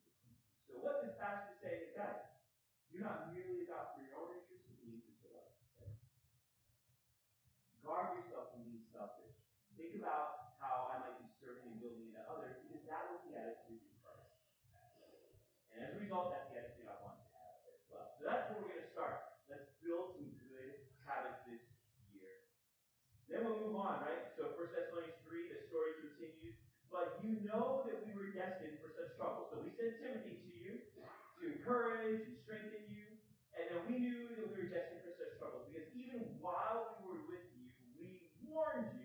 So 0.72 0.80
what 0.80 1.04
this 1.04 1.12
passage 1.20 1.52
is 1.52 1.60
saying 1.60 1.92
is, 1.92 1.94
that 2.00 2.40
you're 2.88 3.04
not 3.04 3.36
merely 3.36 3.68
about 3.68 4.00
for 4.00 4.06
your 4.08 4.16
own 4.16 4.32
interests, 4.32 4.72
and 4.72 4.80
the 4.80 4.96
interests 4.96 5.28
of 5.28 5.36
others. 5.36 5.60
Guard 7.84 8.16
Think 9.92 10.08
about 10.08 10.56
how 10.64 10.88
I 10.88 11.04
might 11.04 11.20
be 11.20 11.28
serving 11.44 11.68
and 11.68 11.76
building 11.84 12.16
into 12.16 12.24
others, 12.32 12.64
because 12.64 12.80
that 12.88 13.12
was 13.12 13.20
the 13.28 13.36
attitude 13.36 13.84
of 13.84 13.92
Christ. 14.00 14.32
And 15.76 15.84
as 15.84 15.92
a 15.92 16.00
result, 16.00 16.32
that's 16.32 16.48
the 16.48 16.64
attitude 16.64 16.88
I 16.88 16.96
want 17.04 17.20
to 17.20 17.28
have 17.36 17.60
as 17.68 17.76
well. 17.92 18.08
So 18.16 18.24
that's 18.24 18.48
where 18.48 18.64
we're 18.64 18.72
going 18.72 18.88
to 18.88 18.92
start. 18.96 19.44
Let's 19.52 19.68
build 19.84 20.16
some 20.16 20.32
good 20.48 20.80
habits 21.04 21.44
this 21.44 21.60
year. 22.16 22.40
Then 23.28 23.44
we'll 23.44 23.60
move 23.68 23.76
on, 23.84 24.08
right? 24.08 24.32
So 24.40 24.56
1 24.56 24.64
Thessalonians 24.72 25.20
3, 25.28 25.52
the 25.52 25.60
story 25.68 25.92
continues. 26.00 26.56
But 26.88 27.20
you 27.20 27.44
know 27.44 27.84
that 27.84 28.00
we 28.08 28.16
were 28.16 28.32
destined 28.32 28.80
for 28.80 28.96
such 28.96 29.12
trouble. 29.20 29.52
So 29.52 29.60
we 29.60 29.76
sent 29.76 30.00
Timothy 30.00 30.40
to 30.40 30.52
you 30.56 30.80
to 30.96 31.44
encourage 31.52 32.32
and 32.32 32.40
strengthen 32.48 32.88
you. 32.88 33.12
And 33.60 33.68
then 33.68 33.80
we 33.92 34.00
knew 34.00 34.40
that 34.40 34.56
we 34.56 34.56
were 34.56 34.72
destined 34.72 35.04
for 35.04 35.12
such 35.20 35.36
troubles 35.36 35.68
because 35.68 35.92
even 35.92 36.40
while 36.40 36.96
we 37.04 37.12
were 37.12 37.28
with 37.28 37.44
you, 37.60 37.68
we 38.00 38.32
warned 38.48 38.88
you 38.96 39.01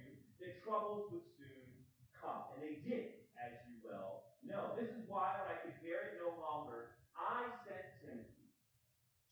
troubles 0.67 1.07
would 1.15 1.23
soon 1.39 1.71
come. 2.19 2.51
And 2.59 2.61
they 2.67 2.83
did, 2.83 3.23
as 3.39 3.55
you 3.71 3.79
well 3.87 4.35
know. 4.43 4.75
This 4.75 4.91
is 4.91 5.07
why, 5.07 5.39
when 5.39 5.55
I 5.55 5.63
could 5.63 5.79
bear 5.79 6.11
it 6.11 6.19
no 6.19 6.35
longer, 6.43 6.99
I 7.15 7.47
sent 7.63 7.87
Timothy 8.03 8.51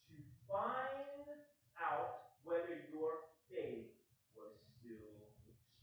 to 0.07 0.15
find 0.47 1.27
out 1.75 2.39
whether 2.47 2.87
your 2.87 3.35
faith 3.51 3.91
was 4.31 4.55
still 4.79 5.11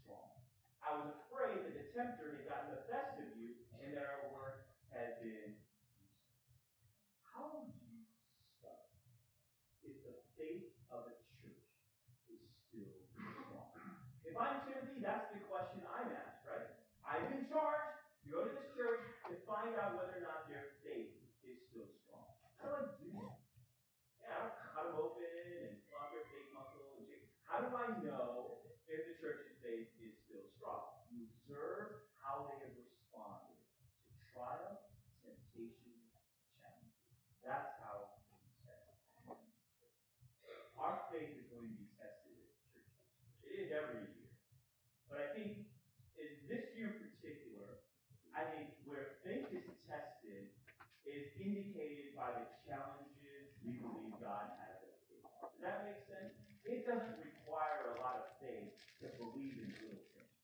strong. 0.00 0.40
I 0.80 0.96
was 0.96 1.12
afraid 1.28 1.68
that 1.68 1.76
the 1.76 1.86
tempter 1.92 2.40
had 2.40 2.48
gotten 2.48 2.68
the 2.72 2.88
best 2.88 3.20
of 3.20 3.28
you 3.36 3.60
and 3.76 3.92
that 3.92 4.08
our 4.08 4.32
work 4.32 4.72
had 4.88 5.20
been 5.20 5.60
useless. 6.00 6.56
How 7.28 7.52
do 7.52 7.60
you 7.68 8.08
start 8.56 8.88
if 9.84 10.00
the 10.00 10.16
faith 10.34 10.72
of 10.88 11.12
a 11.12 11.14
church 11.40 11.68
is 12.32 12.42
still 12.68 12.96
strong? 13.14 13.68
If 14.26 14.34
I'm 14.38 14.64
Timothy, 14.64 15.00
that's 15.02 15.28
the 15.34 15.44
question 15.44 15.84
I'm 15.86 16.08
asked, 16.12 16.44
right? 16.48 16.72
I'm 17.04 17.26
in 17.36 17.44
charge. 17.50 17.84
You 18.22 18.38
go 18.38 18.46
to 18.46 18.52
this 18.54 18.70
church 18.78 19.02
to 19.28 19.34
find 19.44 19.74
out 19.76 19.98
whether 19.98 20.14
or 20.18 20.24
not 20.24 20.46
their 20.46 20.78
faith 20.86 21.10
is 21.42 21.58
still 21.68 21.90
strong. 22.06 22.30
How 22.62 22.70
do 22.70 22.74
I 22.78 22.86
do 23.02 23.10
that? 23.18 23.34
Yeah, 24.22 24.30
I 24.30 24.38
don't 24.46 24.54
cut 24.62 24.84
them 24.86 24.96
open 25.02 25.26
and 25.26 25.82
plug 25.90 26.14
their 26.14 26.24
faith 26.30 26.48
muscle 26.54 26.86
and 26.94 27.02
shake. 27.10 27.26
How 27.42 27.66
do 27.66 27.74
I 27.74 27.98
know 28.06 28.62
if 28.86 29.04
the 29.10 29.18
church's 29.18 29.58
faith 29.58 29.90
is 29.98 30.14
still 30.22 30.46
strong? 30.54 31.02
You 31.10 31.26
observe 31.28 32.06
how 32.22 32.46
they 32.46 32.62
have 32.62 32.72
responded 32.78 33.58
to 33.58 34.14
trial, 34.30 34.86
temptation, 35.26 35.92
challenges. 36.56 37.10
That's 37.42 37.74
how 37.82 38.22
you 38.38 38.48
test. 38.62 38.96
Our 40.78 41.10
faith 41.10 41.34
is 41.36 41.50
going 41.50 41.74
to 41.74 41.76
be 41.76 41.90
tested 41.98 42.38
at 42.38 42.54
churches. 42.70 42.86
It 43.42 43.54
is 43.66 43.68
every 43.74 44.06
year. 44.06 44.30
But 45.10 45.18
I 45.20 45.28
think 45.36 45.68
in 46.16 46.30
this 46.46 46.70
year 46.78 46.94
in 46.94 47.10
particular, 47.10 47.84
I 48.32 48.48
think 48.48 48.72
where 48.88 49.20
faith 49.20 49.52
is 49.52 49.68
tested 49.84 50.48
is 51.04 51.31
indicated 51.42 52.14
by 52.14 52.30
the 52.30 52.46
challenges 52.62 53.50
we 53.66 53.82
believe 53.82 54.14
God 54.22 54.54
has 54.62 54.78
us 54.86 54.98
in. 55.10 55.22
Does 55.22 55.62
that 55.62 55.82
make 55.82 56.02
sense? 56.06 56.34
It 56.62 56.86
doesn't 56.86 57.18
require 57.18 57.94
a 57.94 58.02
lot 58.02 58.22
of 58.22 58.26
faith 58.38 58.70
to 59.02 59.10
believe 59.18 59.58
in 59.58 59.70
little 59.74 60.06
things. 60.14 60.38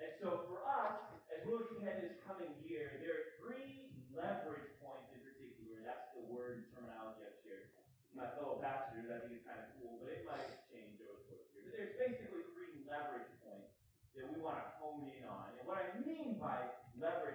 And 0.00 0.12
so 0.20 0.44
for 0.48 0.60
us, 0.64 1.00
as 1.32 1.44
we're 1.48 1.64
looking 1.64 1.88
at 1.88 2.04
this 2.04 2.20
coming 2.28 2.52
year, 2.64 3.00
there 3.00 3.12
are 3.16 3.28
three 3.40 3.96
leverage 4.12 4.68
points 4.80 5.08
in 5.16 5.20
particular. 5.24 5.80
That's 5.84 6.12
the 6.12 6.24
word 6.28 6.60
and 6.60 6.66
terminology 6.76 7.24
I've 7.24 7.40
shared. 7.40 7.72
My 8.10 8.26
fellow 8.36 8.58
pastors, 8.58 9.06
I 9.06 9.22
think 9.22 9.38
it's 9.40 9.46
kind 9.46 9.62
of 9.62 9.70
cool, 9.78 10.02
but 10.02 10.10
it 10.10 10.26
might 10.26 10.50
change 10.66 10.98
over 11.06 11.22
the 11.22 11.24
course 11.30 11.46
of 11.46 11.54
the 11.54 11.62
year. 11.62 11.64
But 11.70 11.72
there's 11.78 11.96
basically 11.96 12.42
three 12.52 12.82
leverage 12.90 13.30
points 13.46 13.70
that 14.18 14.26
we 14.26 14.42
want 14.42 14.58
to 14.58 14.66
hone 14.82 15.06
in 15.06 15.22
on. 15.30 15.54
And 15.54 15.62
what 15.62 15.78
I 15.78 15.94
mean 16.02 16.42
by 16.42 16.58
leverage 16.98 17.29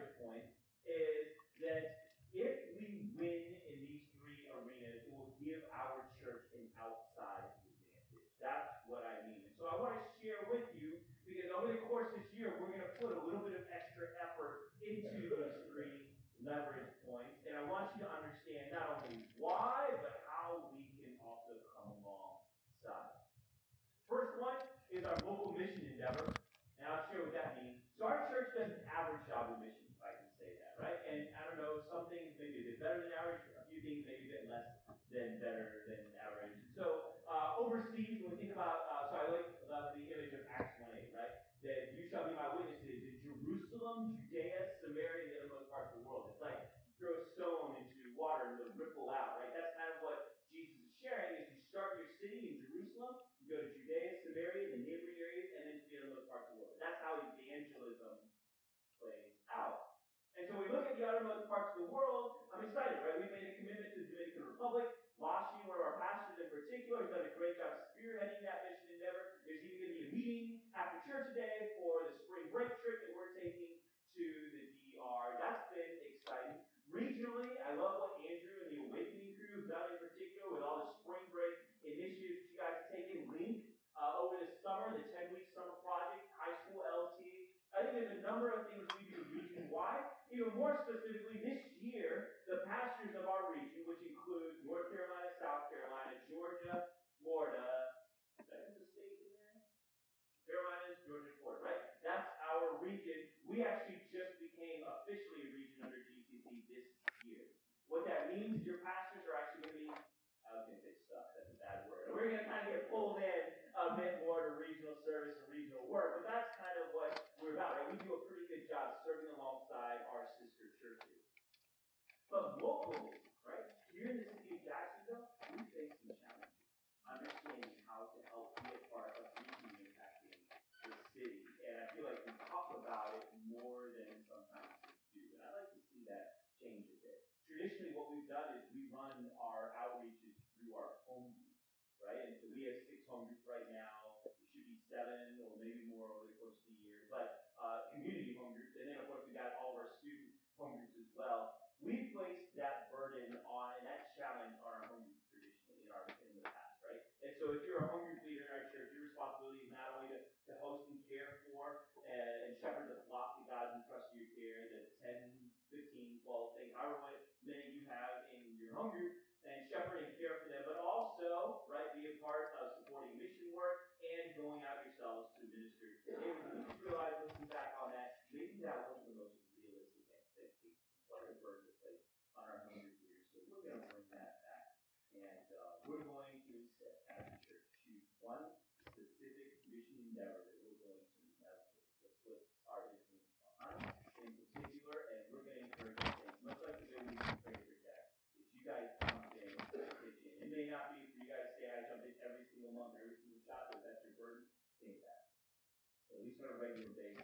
least 206.35 206.43
on 206.43 206.51
a 206.51 206.59
regular 206.59 206.91
basis. 206.99 207.23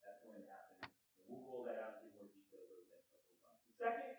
That's 0.00 0.16
going 0.24 0.40
to 0.40 0.48
happen. 0.48 0.88
We'll 1.28 1.44
roll 1.44 1.68
that 1.68 1.76
out 1.76 2.00
more 2.08 2.24
over 2.24 2.72
the 2.72 2.88
next 2.88 3.12
couple 3.12 3.28
of 3.28 3.44
months. 3.44 3.60
The 3.68 3.76
second 3.76 4.16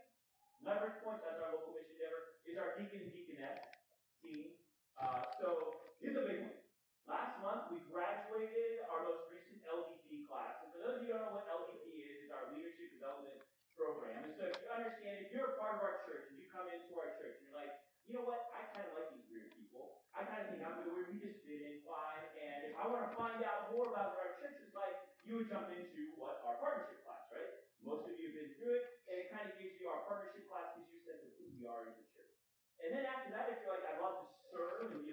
leverage 0.62 1.02
point, 1.02 1.26
that's 1.26 1.42
our 1.42 1.58
local 1.58 1.74
mission 1.74 1.98
endeavor, 1.98 2.38
is 2.46 2.62
our 2.62 2.78
deacon 2.78 3.10
and 3.10 3.14
deaconess 3.18 3.58
team. 4.22 4.54
Uh, 4.94 5.26
so 5.42 5.82
here's 5.98 6.14
a 6.14 6.26
big 6.30 6.46
one. 6.46 6.58
Last 7.10 7.42
month, 7.42 7.74
we 7.74 7.82
graduated 7.90 8.86
our 8.94 9.10
most 9.10 9.26
recent 9.34 9.66
LDP 9.66 10.30
class. 10.30 10.62
And 10.62 10.70
for 10.70 10.80
those 10.86 11.02
of 11.02 11.10
you 11.10 11.12
who 11.12 11.18
don't 11.18 11.34
know 11.34 11.42
what 11.42 11.50
LDP 11.50 11.98
is, 11.98 12.30
it's 12.30 12.34
our 12.34 12.54
Leadership 12.54 12.94
Development 12.94 13.42
Program. 13.74 14.22
And 14.22 14.38
so 14.38 14.46
if 14.54 14.62
you 14.62 14.70
understand, 14.70 15.26
if 15.26 15.34
you're 15.34 15.58
a 15.58 15.58
part 15.58 15.82
of 15.82 15.82
our 15.82 16.06
church 16.06 16.30
and 16.30 16.38
you 16.38 16.46
come 16.54 16.70
into 16.70 16.94
our 17.02 17.10
church 17.18 17.42
and 17.42 17.50
you're 17.50 17.58
like, 17.58 17.74
you 18.06 18.14
know 18.14 18.22
what, 18.22 18.51
you 25.32 25.40
would 25.40 25.48
jump 25.48 25.72
into 25.72 26.12
what 26.20 26.44
our 26.44 26.60
partnership 26.60 27.00
class, 27.08 27.24
right? 27.32 27.48
Most 27.80 28.04
of 28.04 28.12
you 28.20 28.28
have 28.28 28.36
been 28.36 28.52
through 28.60 28.76
it, 28.76 28.84
and 29.08 29.16
it 29.16 29.32
kind 29.32 29.48
of 29.48 29.56
gives 29.56 29.80
you 29.80 29.88
our 29.88 30.04
partnership 30.04 30.44
class, 30.44 30.68
gives 30.76 30.92
you 30.92 31.00
a 31.00 31.04
sense 31.08 31.24
of 31.24 31.32
who 31.40 31.48
we 31.56 31.64
are 31.64 31.88
in 31.88 31.96
the 31.96 32.04
church. 32.12 32.36
And 32.84 32.92
then 32.92 33.08
after 33.08 33.32
that, 33.32 33.48
if 33.48 33.56
you're 33.64 33.72
like, 33.72 33.88
I'd 33.88 33.96
love 33.96 34.20
to 34.20 34.28
serve 34.52 34.92
and 34.92 35.00
be 35.00 35.11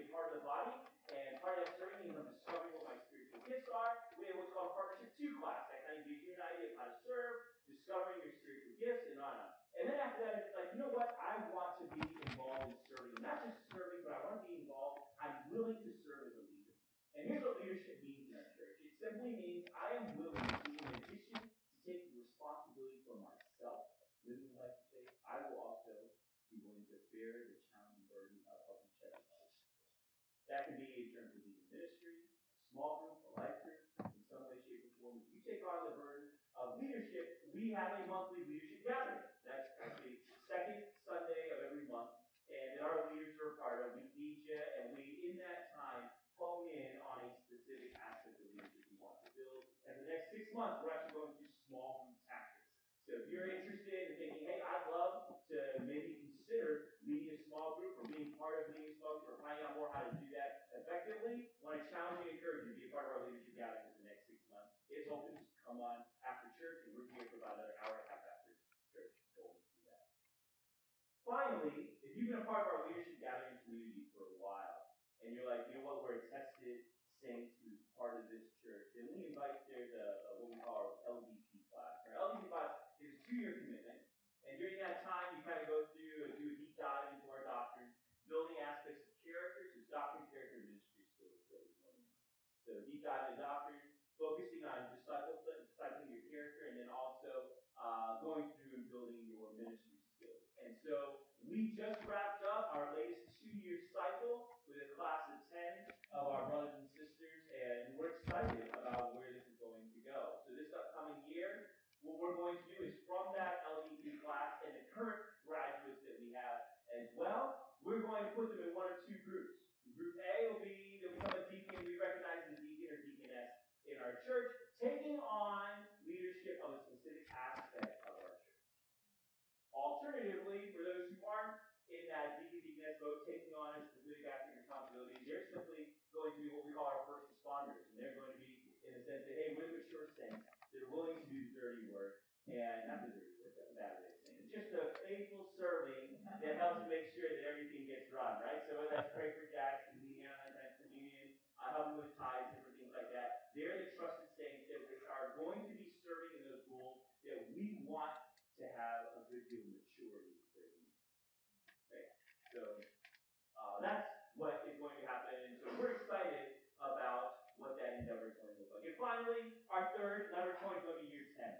our 169.79 169.95
third 169.95 170.35
number 170.35 170.59
point, 170.59 170.83
going 170.83 170.99
to 170.99 171.07
year 171.07 171.31
10. 171.39 171.55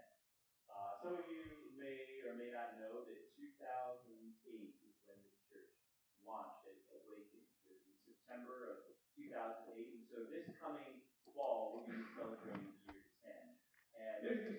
Uh, 0.67 0.91
some 0.99 1.15
of 1.15 1.23
you 1.31 1.39
may 1.79 2.19
or 2.27 2.35
may 2.35 2.51
not 2.51 2.75
know 2.75 3.07
that 3.07 3.15
2008 3.39 3.47
is 4.51 4.99
when 5.07 5.15
the 5.23 5.31
church 5.47 5.71
launched 6.27 6.67
at 6.67 6.75
awakening 6.99 7.47
It 7.63 7.71
was 7.71 7.79
in 7.87 7.95
September 8.03 8.75
of 8.75 8.91
2008, 9.15 9.71
and 9.71 10.03
so 10.11 10.27
this 10.27 10.43
coming 10.59 10.99
fall 11.31 11.79
we're 11.79 11.87
going 11.87 11.95
to 11.95 12.03
be 12.03 12.11
celebrating 12.19 12.75
year 12.91 13.07
10. 13.23 13.31
And 14.03 14.15
there's 14.19 14.43
going 14.43 14.51
to 14.51 14.58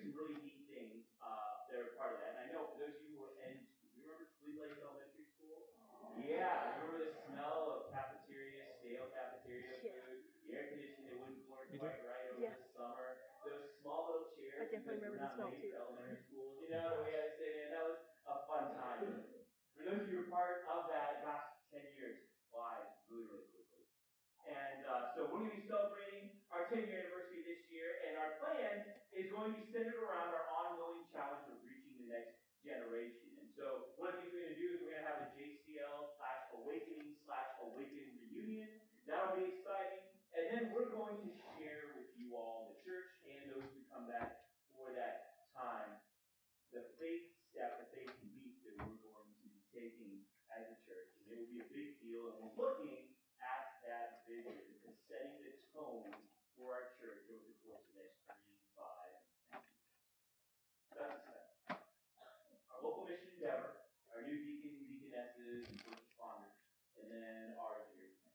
going 29.41 29.57
to 29.57 29.65
be 29.65 29.73
centered 29.73 29.97
around 29.97 30.29
our 30.37 30.45
ongoing 30.53 31.01
challenge 31.09 31.49
of 31.49 31.57
reaching 31.65 31.97
the 32.05 32.13
next 32.13 32.37
generation. 32.61 33.25
And 33.41 33.49
so, 33.57 33.89
one 33.97 34.13
of 34.13 34.21
the 34.21 34.29
things 34.29 34.37
we're 34.37 34.45
going 34.45 34.53
to 34.53 34.61
do 34.61 34.69
is 34.69 34.77
we're 34.85 34.93
going 34.93 35.01
to 35.01 35.09
have 35.09 35.21
a 35.25 35.29
JCL 35.33 35.97
slash 36.13 36.41
awakening 36.61 37.17
slash 37.25 37.49
awakening 37.65 38.21
reunion. 38.21 38.69
That'll 39.09 39.33
be 39.33 39.49
exciting. 39.49 40.05
And 40.37 40.43
then 40.53 40.63
we're 40.69 40.93
going 40.93 41.17
to 41.25 41.29
share 41.57 41.89
with 41.97 42.13
you 42.13 42.37
all, 42.37 42.69
the 42.69 42.77
church 42.85 43.09
and 43.25 43.49
those 43.49 43.65
who 43.65 43.81
come 43.89 44.05
back 44.05 44.45
for 44.77 44.93
that 44.93 45.49
time, 45.57 45.89
the 46.69 46.85
faith 47.01 47.33
step, 47.49 47.81
the 47.81 47.89
faith 47.97 48.13
leap 48.21 48.61
that 48.61 48.77
we're 48.77 49.01
going 49.01 49.25
to 49.25 49.41
be 49.41 49.57
taking 49.73 50.21
as 50.53 50.69
a 50.69 50.77
church. 50.85 51.17
And 51.17 51.33
it 51.33 51.41
will 51.41 51.49
be 51.49 51.65
a 51.65 51.69
big 51.73 51.97
deal. 51.97 52.29
And 52.29 52.45
we're 52.45 52.77
looking 52.77 53.00
then 67.19 67.59
our 67.59 67.83
endearment. 67.91 68.31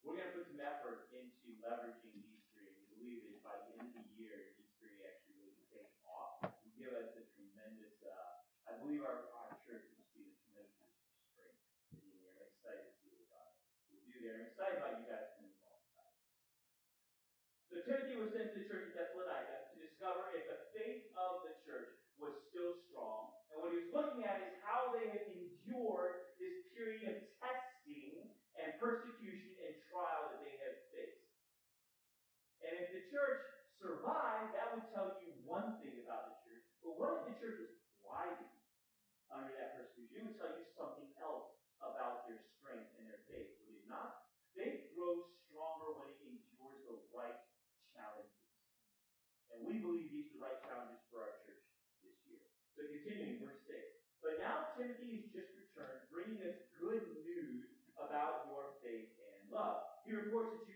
We're 0.00 0.16
going 0.16 0.30
to 0.30 0.36
put 0.38 0.46
some 0.46 0.62
effort 0.62 1.10
into 1.10 1.58
leveraging 1.60 2.22
these 2.22 2.46
three. 2.54 2.70
We 2.70 2.86
believe 2.94 3.20
that 3.26 3.42
by 3.42 3.56
the 3.66 3.82
end 3.82 3.90
of 3.92 4.06
the 4.06 4.14
year, 4.16 4.54
these 4.54 4.70
three 4.78 5.02
actually 5.02 5.42
really 5.42 5.66
take 5.68 5.90
off 6.06 6.46
and 6.46 6.70
give 6.78 6.94
us 6.94 7.10
a 7.18 7.26
tremendous, 7.34 7.98
uh, 8.06 8.70
I 8.70 8.78
believe 8.78 9.02
our, 9.02 9.26
our 9.34 9.58
church 9.66 9.90
will 9.90 10.06
see 10.14 10.30
a 10.30 10.34
tremendous 10.46 10.78
strength 11.34 11.58
in 11.90 12.06
the 12.06 12.14
year. 12.22 12.38
I'm 12.38 12.46
excited 12.54 12.86
to 12.86 12.94
see 13.02 13.10
what 13.18 13.26
God 13.34 13.50
will 13.90 14.06
do 14.06 14.14
there. 14.22 14.38
I'm 14.38 14.46
excited 14.46 14.78
about 14.78 14.94
you. 15.02 15.05
Survived, 33.86 34.50
that 34.58 34.74
would 34.74 34.86
tell 34.90 35.14
you 35.22 35.30
one 35.46 35.78
thing 35.78 36.02
about 36.02 36.34
the 36.34 36.36
church. 36.42 36.66
But 36.82 36.98
what 36.98 37.22
if 37.22 37.30
the 37.30 37.34
church 37.38 37.58
was 37.62 37.72
thriving 38.02 38.50
under 39.30 39.54
that 39.54 39.78
persecution? 39.78 40.26
It 40.26 40.34
would 40.34 40.38
tell 40.42 40.50
you 40.58 40.66
something 40.74 41.06
else 41.22 41.54
about 41.78 42.26
their 42.26 42.42
strength 42.58 42.90
and 42.98 43.06
their 43.06 43.22
faith, 43.30 43.54
would 43.62 43.78
it 43.78 43.86
not? 43.86 44.26
Faith 44.58 44.90
grows 44.98 45.30
stronger 45.46 45.94
when 46.02 46.10
it 46.10 46.18
endures 46.26 46.82
the 46.90 46.98
right 47.14 47.38
challenges. 47.94 48.34
And 49.54 49.62
we 49.62 49.78
believe 49.78 50.10
these 50.10 50.34
are 50.34 50.36
the 50.40 50.42
right 50.42 50.60
challenges 50.66 50.98
for 51.08 51.22
our 51.22 51.38
church 51.46 51.62
this 52.02 52.18
year. 52.26 52.42
So 52.74 52.82
continuing, 52.90 53.38
verse 53.38 53.62
6. 53.70 53.78
But 54.18 54.42
now 54.42 54.74
Timothy 54.74 55.22
has 55.22 55.30
just 55.30 55.50
returned, 55.54 56.02
bringing 56.10 56.42
us 56.42 56.58
good 56.82 57.04
news 57.22 57.70
about 57.94 58.50
your 58.50 58.74
faith 58.82 59.14
and 59.14 59.40
love. 59.54 59.86
He 60.02 60.12
reports 60.16 60.58
that 60.58 60.64
you 60.66 60.75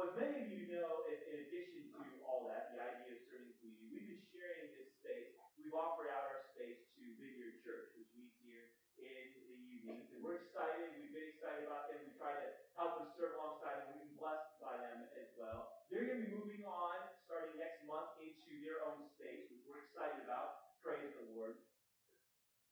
Well, 0.00 0.16
as 0.16 0.32
many 0.32 0.40
of 0.40 0.48
you 0.48 0.64
know, 0.72 1.04
in, 1.12 1.44
addition 1.44 1.92
to 1.92 2.24
all 2.24 2.48
that, 2.48 2.72
the 2.72 2.80
idea 2.80 3.20
of 3.20 3.20
serving 3.28 3.52
community, 3.60 3.84
we've 3.92 4.08
been 4.08 4.24
sharing 4.32 4.72
this 4.72 4.96
space. 4.96 5.36
We've 5.60 5.76
offered 5.76 6.08
out 6.08 6.24
our 6.24 6.40
space 6.56 6.88
to 6.96 7.04
Vineyard 7.20 7.60
Church, 7.60 7.92
which 8.00 8.08
meets 8.16 8.32
here 8.40 8.72
in 8.96 9.28
the 9.44 9.60
evenings. 9.60 10.08
And 10.16 10.24
we're 10.24 10.40
excited. 10.40 10.96
We've 10.96 11.12
been 11.12 11.36
excited 11.36 11.68
about 11.68 11.92
them. 11.92 12.00
We 12.08 12.16
try 12.16 12.32
to 12.32 12.48
help 12.80 12.96
them 12.96 13.12
serve 13.12 13.36
alongside 13.44 13.76
them. 13.76 13.92
We've 13.92 14.08
been 14.08 14.16
blessed 14.16 14.56
by 14.64 14.72
them 14.80 15.04
as 15.20 15.28
well. 15.36 15.68
They're 15.92 16.08
going 16.08 16.24
to 16.24 16.32
be 16.32 16.32
moving 16.32 16.64
on 16.64 16.96
starting 17.28 17.60
next 17.60 17.84
month 17.84 18.16
into 18.24 18.56
their 18.64 18.80
own 18.88 19.04
space, 19.20 19.52
which 19.52 19.68
we're 19.68 19.84
excited 19.84 20.24
about. 20.24 20.80
Praise 20.80 21.12
the 21.12 21.28
Lord. 21.36 21.60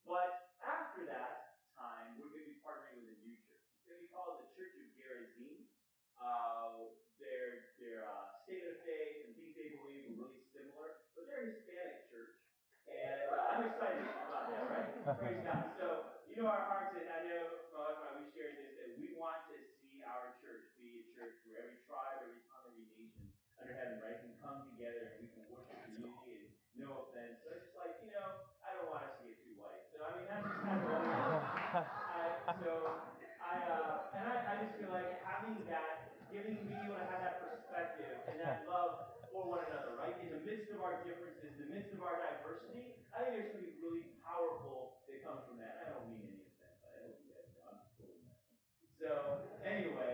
But 0.09 0.57
after 0.64 1.05
that 1.12 1.61
time, 1.76 2.16
we're 2.16 2.33
going 2.33 2.49
to 2.49 2.57
be 2.57 2.61
partnering 2.64 3.05
with 3.05 3.12
a 3.12 3.20
new 3.20 3.37
church. 3.45 3.68
It's 3.68 3.85
going 3.85 4.01
to 4.01 4.09
be 4.09 4.12
called 4.16 4.41
the 4.41 4.49
Church 4.57 4.72
of 4.81 4.89
Gerizim. 4.97 5.68
Uh, 6.18 6.91
their 7.18 7.74
their 7.83 8.07
uh, 8.07 8.24
state 8.47 8.62
of 8.62 8.79
faith 8.87 9.26
and 9.26 9.35
things 9.35 9.55
they 9.59 9.74
believe 9.79 10.07
are 10.11 10.16
really 10.22 10.43
similar, 10.55 11.03
but 11.14 11.26
they're 11.26 11.47
a 11.47 11.51
Hispanic 11.51 12.07
church, 12.11 12.35
and 12.87 13.18
uh, 13.31 13.51
I'm 13.55 13.62
excited 13.66 14.07
about 14.07 14.47
that, 14.51 14.62
right? 14.70 14.98
Praise 15.17 15.41
God. 15.41 15.73
So 15.81 16.05
you 16.29 16.37
know 16.37 16.53
our 16.53 16.69
hearts, 16.69 16.93
and 16.93 17.09
I 17.09 17.25
know 17.25 17.65
my 17.73 17.81
wife 17.81 17.97
and 17.97 18.09
I 18.13 18.13
we 18.21 18.29
shared 18.29 18.61
this 18.61 18.77
that 18.77 18.93
we 19.01 19.17
want 19.17 19.41
to 19.49 19.57
see 19.81 20.05
our 20.05 20.37
church 20.45 20.69
be 20.77 21.01
a 21.01 21.05
church 21.17 21.41
where 21.49 21.65
every 21.65 21.81
tribe, 21.89 22.21
every 22.21 22.45
tongue, 22.45 22.77
every 22.77 22.85
nation 22.93 23.33
under 23.57 23.73
heaven, 23.73 24.05
right, 24.05 24.21
can 24.21 24.37
come 24.45 24.69
together 24.69 25.17
and 25.17 25.25
we 25.25 25.33
can 25.33 25.49
worship 25.49 25.81
community 25.89 26.45
and 26.45 26.53
no 26.77 27.09
offense. 27.09 27.41
So 27.41 27.57
it's 27.57 27.73
just 27.73 27.81
like, 27.81 27.97
you 28.05 28.13
know, 28.13 28.53
I 28.61 28.77
don't 28.77 28.93
want 28.93 29.09
us 29.09 29.17
to 29.17 29.25
get 29.25 29.41
too 29.49 29.57
white. 29.57 29.81
So 29.97 30.05
I 30.05 30.13
mean 30.13 30.29
that's 30.29 30.45
just 30.45 30.61
kind 30.61 30.77
of 30.77 30.93
what 30.93 31.01
I, 31.09 32.25
so 32.61 32.73
I 33.41 33.55
uh, 33.65 34.13
and 34.13 34.25
I, 34.29 34.35
I 34.45 34.53
just 34.61 34.77
feel 34.77 34.93
like 34.93 35.25
having 35.25 35.57
that 35.73 36.21
giving 36.29 36.69
being 36.69 36.85
able 36.85 37.01
to 37.01 37.09
have 37.09 37.25
that 37.25 37.41
perspective 37.41 38.29
and 38.29 38.37
that 38.45 38.69
love 38.69 39.18
for 39.33 39.47
one 39.47 39.62
another, 39.68 39.97
right? 39.97 40.16
In 40.24 40.33
the 40.33 40.43
midst 40.45 40.72
of 40.72 40.81
our 40.85 41.01
differences, 41.05 41.57
in 41.57 41.68
the 41.68 41.70
midst 41.72 41.93
of 41.95 42.01
our 42.05 42.18
diversity, 42.20 42.97
I 43.12 43.24
think 43.24 43.31
there's 43.37 43.51
something 43.55 43.76
really 43.81 44.05
powerful 44.24 45.05
that 45.09 45.24
comes 45.24 45.45
from 45.49 45.61
that. 45.61 45.85
I 45.85 45.97
don't 45.97 46.09
mean 46.11 46.24
any 46.24 46.45
of 46.45 46.55
that, 46.61 46.74
but 46.85 46.91
I 46.95 46.99
hope 47.09 47.16
you 47.22 47.31
guys 47.33 47.49
know 47.57 47.64
I'm 47.68 47.79
just 47.81 47.95
totally 47.99 48.24
messing. 48.24 48.59
So 48.99 49.11
anyway, 49.64 50.12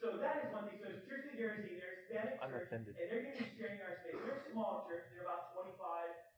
so 0.00 0.16
that 0.20 0.44
is 0.44 0.48
one 0.52 0.68
thing. 0.68 0.80
So 0.80 0.88
it's 0.92 1.04
Church 1.04 1.28
of 1.28 1.36
Gerizim, 1.36 1.76
they're 1.76 1.96
a 1.96 2.00
Hispanic 2.08 2.40
church, 2.40 2.72
and 2.72 3.06
they're 3.06 3.22
going 3.22 3.38
to 3.38 3.44
be 3.46 3.52
sharing 3.54 3.80
our 3.84 4.00
space. 4.02 4.18
They're 4.18 4.42
a 4.42 4.46
small 4.50 4.88
church. 4.90 5.06
They're 5.14 5.24
about 5.24 5.54
25 5.54 5.78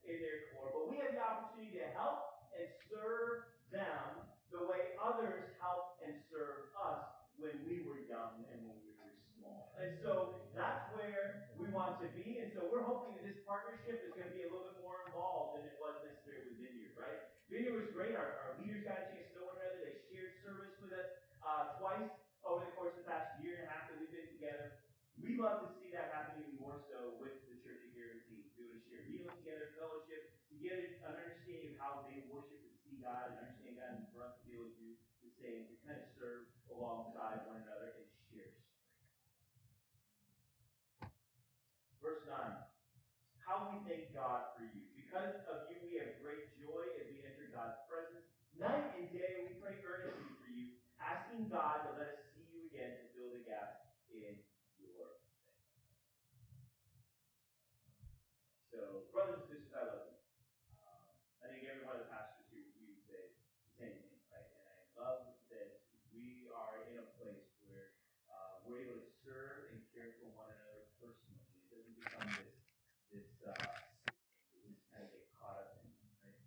in 0.04 0.20
their 0.20 0.52
core, 0.52 0.68
but 0.74 0.84
we 0.90 1.00
have 1.00 1.16
the 1.16 1.22
opportunity 1.22 1.78
to 1.80 1.88
help 1.96 2.52
and 2.52 2.68
serve 2.90 3.48
them 3.72 4.28
the 4.52 4.68
way 4.68 4.92
others 5.00 5.48
help 5.62 5.96
and 6.04 6.12
serve 6.28 6.68
us 6.76 7.08
when 7.40 7.56
we 7.64 7.80
were 7.88 8.04
young 8.04 8.44
and 8.52 8.68
when 8.68 8.76
we 8.84 8.92
were 9.00 9.16
small. 9.40 9.71
And 9.82 9.98
so 9.98 10.46
that's 10.54 10.86
where 10.94 11.50
we 11.58 11.66
want 11.74 11.98
to 11.98 12.08
be. 12.14 12.38
And 12.38 12.54
so 12.54 12.70
we're 12.70 12.86
hoping 12.86 13.18
that 13.18 13.26
this 13.26 13.42
partnership 13.42 13.98
is 14.06 14.14
going 14.14 14.30
to 14.30 14.34
be 14.34 14.46
a 14.46 14.50
little 14.50 14.70
bit 14.70 14.78
more 14.78 15.02
involved 15.10 15.58
than 15.58 15.66
it 15.66 15.74
was 15.82 15.98
necessarily 16.06 16.54
with 16.54 16.62
Vineyard, 16.62 16.94
right? 16.94 17.20
Vineyard 17.50 17.74
was 17.74 17.90
great. 17.90 18.14
Our, 18.14 18.38
our 18.46 18.52
leaders 18.62 18.86
got 18.86 19.02
a 19.02 19.06
chance 19.10 19.26
to 19.34 19.42
know 19.42 19.50
one 19.50 19.58
another. 19.58 19.82
They 19.82 19.98
shared 20.14 20.38
service 20.46 20.70
with 20.78 20.94
us 20.94 21.10
uh, 21.42 21.82
twice 21.82 22.14
over 22.46 22.62
the 22.62 22.74
course 22.78 22.94
of 22.94 23.02
the 23.02 23.10
past 23.10 23.34
year 23.42 23.58
and 23.58 23.66
a 23.66 23.68
half 23.74 23.90
that 23.90 23.98
we've 23.98 24.14
been 24.14 24.30
together. 24.30 24.78
We 25.18 25.38
love 25.38 25.66
to 25.66 25.68
see 25.78 25.90
that 25.94 26.14
happen 26.14 26.46
even 26.46 26.58
more 26.62 26.78
so 26.86 27.18
with 27.18 27.42
the 27.50 27.58
Church 27.62 27.82
of 27.82 27.90
Gerizim. 27.90 28.42
Be 28.54 28.66
able 28.66 28.78
to 28.78 28.82
share 28.86 29.02
meals 29.10 29.34
together, 29.42 29.74
fellowship, 29.78 30.30
to 30.50 30.54
get 30.62 30.78
an 30.78 31.10
understanding 31.10 31.74
of 31.74 31.82
how 31.82 31.92
they 32.06 32.22
worship 32.30 32.58
and 32.58 32.74
see 32.86 33.02
God 33.02 33.34
and 33.34 33.50
understand 33.50 33.82
God, 33.82 33.90
and 33.98 34.06
for 34.14 34.22
us 34.26 34.38
to 34.38 34.42
be 34.46 34.58
able 34.58 34.70
to 34.70 34.78
do 34.78 34.90
the 35.26 35.30
same, 35.42 35.66
to 35.70 35.74
kind 35.86 35.98
of 35.98 36.06
serve 36.18 36.50
alongside 36.70 37.46
one 37.50 37.62
another 37.62 37.98
and 37.98 38.06
share 38.30 38.50
strength. 38.50 38.72
Verse 42.02 42.26
9. 42.26 42.34
How 43.46 43.70
we 43.70 43.78
thank 43.86 44.10
God 44.10 44.58
for 44.58 44.66
you. 44.66 44.82
Because 44.98 45.38
of 45.46 45.70
you, 45.70 45.78
we 45.86 46.02
have 46.02 46.18
great 46.18 46.50
joy 46.58 46.82
as 46.98 47.06
we 47.14 47.22
enter 47.22 47.46
God's 47.54 47.78
presence. 47.86 48.26
Night 48.58 48.90
and 48.98 49.06
day, 49.14 49.46
we 49.46 49.54
pray 49.62 49.78
earnestly 49.86 50.34
for 50.42 50.50
you, 50.50 50.74
asking 50.98 51.41
God 51.52 51.84
to 51.84 51.92
let 52.00 52.16
us 52.16 52.32
see 52.32 52.48
you 52.48 52.64
again 52.72 52.96
to 52.96 53.04
fill 53.12 53.28
the 53.28 53.44
gaps 53.44 53.84
in 54.08 54.40
your 54.80 55.20
faith. 55.20 55.36
So, 58.72 59.04
brothers 59.12 59.44
and 59.44 59.60
sisters, 59.60 59.76
I 59.76 59.84
love 59.84 60.08
you. 60.08 60.16
Um, 60.80 61.12
I 61.44 61.52
think 61.52 61.68
every 61.68 61.84
one 61.84 62.00
of 62.00 62.08
the 62.08 62.10
pastors 62.10 62.48
here, 62.48 62.64
we 62.80 62.88
would 62.88 63.04
say 63.04 63.36
the 63.68 63.72
same 63.76 64.00
thing, 64.00 64.16
right? 64.32 64.48
And 64.48 64.64
I 64.64 64.80
love 64.96 65.28
that 65.52 65.84
we 66.08 66.48
are 66.56 66.88
in 66.88 66.96
a 66.96 67.06
place 67.20 67.44
where 67.68 68.00
uh, 68.32 68.64
we're 68.64 68.88
able 68.88 69.04
to 69.04 69.12
serve 69.20 69.76
and 69.76 69.84
care 69.92 70.16
for 70.24 70.32
one 70.32 70.48
another 70.48 70.88
personally. 71.04 71.36
It 71.52 71.68
doesn't 71.68 71.96
become 72.00 72.32
this 72.32 72.56
this 73.12 73.28
uh, 73.44 73.52
system 74.08 74.08
that 74.48 74.64
we 74.64 74.72
just 74.72 74.88
kind 74.88 75.04
of 75.04 75.12
get 75.12 75.28
caught 75.36 75.60
up 75.60 75.84
in, 75.84 75.92
right? 76.24 76.40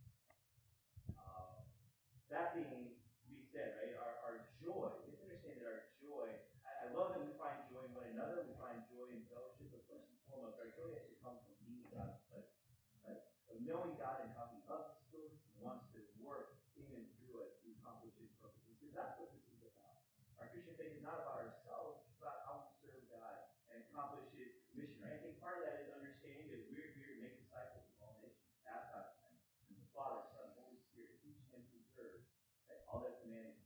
joy 10.76 10.92
has 10.92 11.08
to 11.08 11.16
come 11.24 11.40
from 11.40 11.56
being 11.64 11.88
God's 11.88 12.20
presence, 12.28 12.60
right? 13.08 13.24
Of 13.48 13.55
knowing 13.66 13.98
God 13.98 14.22
and 14.22 14.30
how 14.38 14.54
He 14.54 14.62
loves 14.70 14.94
us, 14.94 15.34
wants 15.58 15.90
to 15.98 16.00
work 16.22 16.62
in 16.78 16.86
and 16.94 17.10
through 17.18 17.42
us 17.42 17.50
to 17.66 17.74
accomplish 17.82 18.14
His 18.22 18.30
purposes. 18.38 18.78
Because 18.78 18.94
that's 18.94 19.18
what 19.18 19.34
this 19.34 19.42
is 19.50 19.66
about. 19.66 19.98
Our 20.38 20.48
Christian 20.54 20.78
faith 20.78 20.94
is 20.94 21.02
not 21.02 21.26
about 21.26 21.42
ourselves, 21.42 22.06
it's 22.06 22.22
about 22.22 22.46
how 22.46 22.54
we 22.62 22.70
serve 22.86 23.02
God 23.10 23.50
and 23.74 23.82
accomplish 23.90 24.30
His 24.38 24.54
mission, 24.78 25.02
right? 25.02 25.18
I 25.18 25.20
think 25.26 25.42
part 25.42 25.58
of 25.58 25.66
that 25.66 25.82
is 25.82 25.90
understanding 25.98 26.54
that 26.54 26.70
we're 26.70 26.94
here 26.94 27.18
to 27.18 27.18
make 27.18 27.42
disciples 27.42 27.90
of 27.90 27.98
all 28.06 28.14
nations, 28.22 28.54
baptize 28.62 29.10
them 29.18 29.34
in 29.74 29.76
the 29.82 29.90
Father, 29.98 30.22
Son, 30.38 30.54
Holy 30.62 30.78
Spirit, 30.94 31.18
teaching 31.26 31.50
them 31.50 31.66
to 31.66 31.76
observe 31.90 32.22
right, 32.70 32.86
all 32.86 33.02
that 33.02 33.18
commanded 33.26 33.58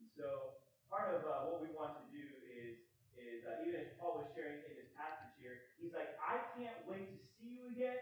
And 0.00 0.08
so 0.16 0.56
part 0.88 1.12
of 1.12 1.28
uh, 1.28 1.52
what 1.52 1.60
we 1.60 1.68
want 1.76 2.00
to 2.00 2.04
do 2.08 2.24
is 2.48 2.80
is 3.12 3.44
uh, 3.44 3.62
even 3.62 3.76
as 3.76 3.92
Paul 4.00 4.24
was 4.24 4.26
sharing 4.34 4.64
in 4.66 4.74
this 4.74 4.90
passage 4.98 5.30
here, 5.38 5.68
he's 5.78 5.94
like, 5.94 6.16
I 6.18 6.42
can't 6.58 6.80
wait 6.90 7.06
to 7.12 7.18
see 7.38 7.54
you 7.54 7.70
again 7.70 8.00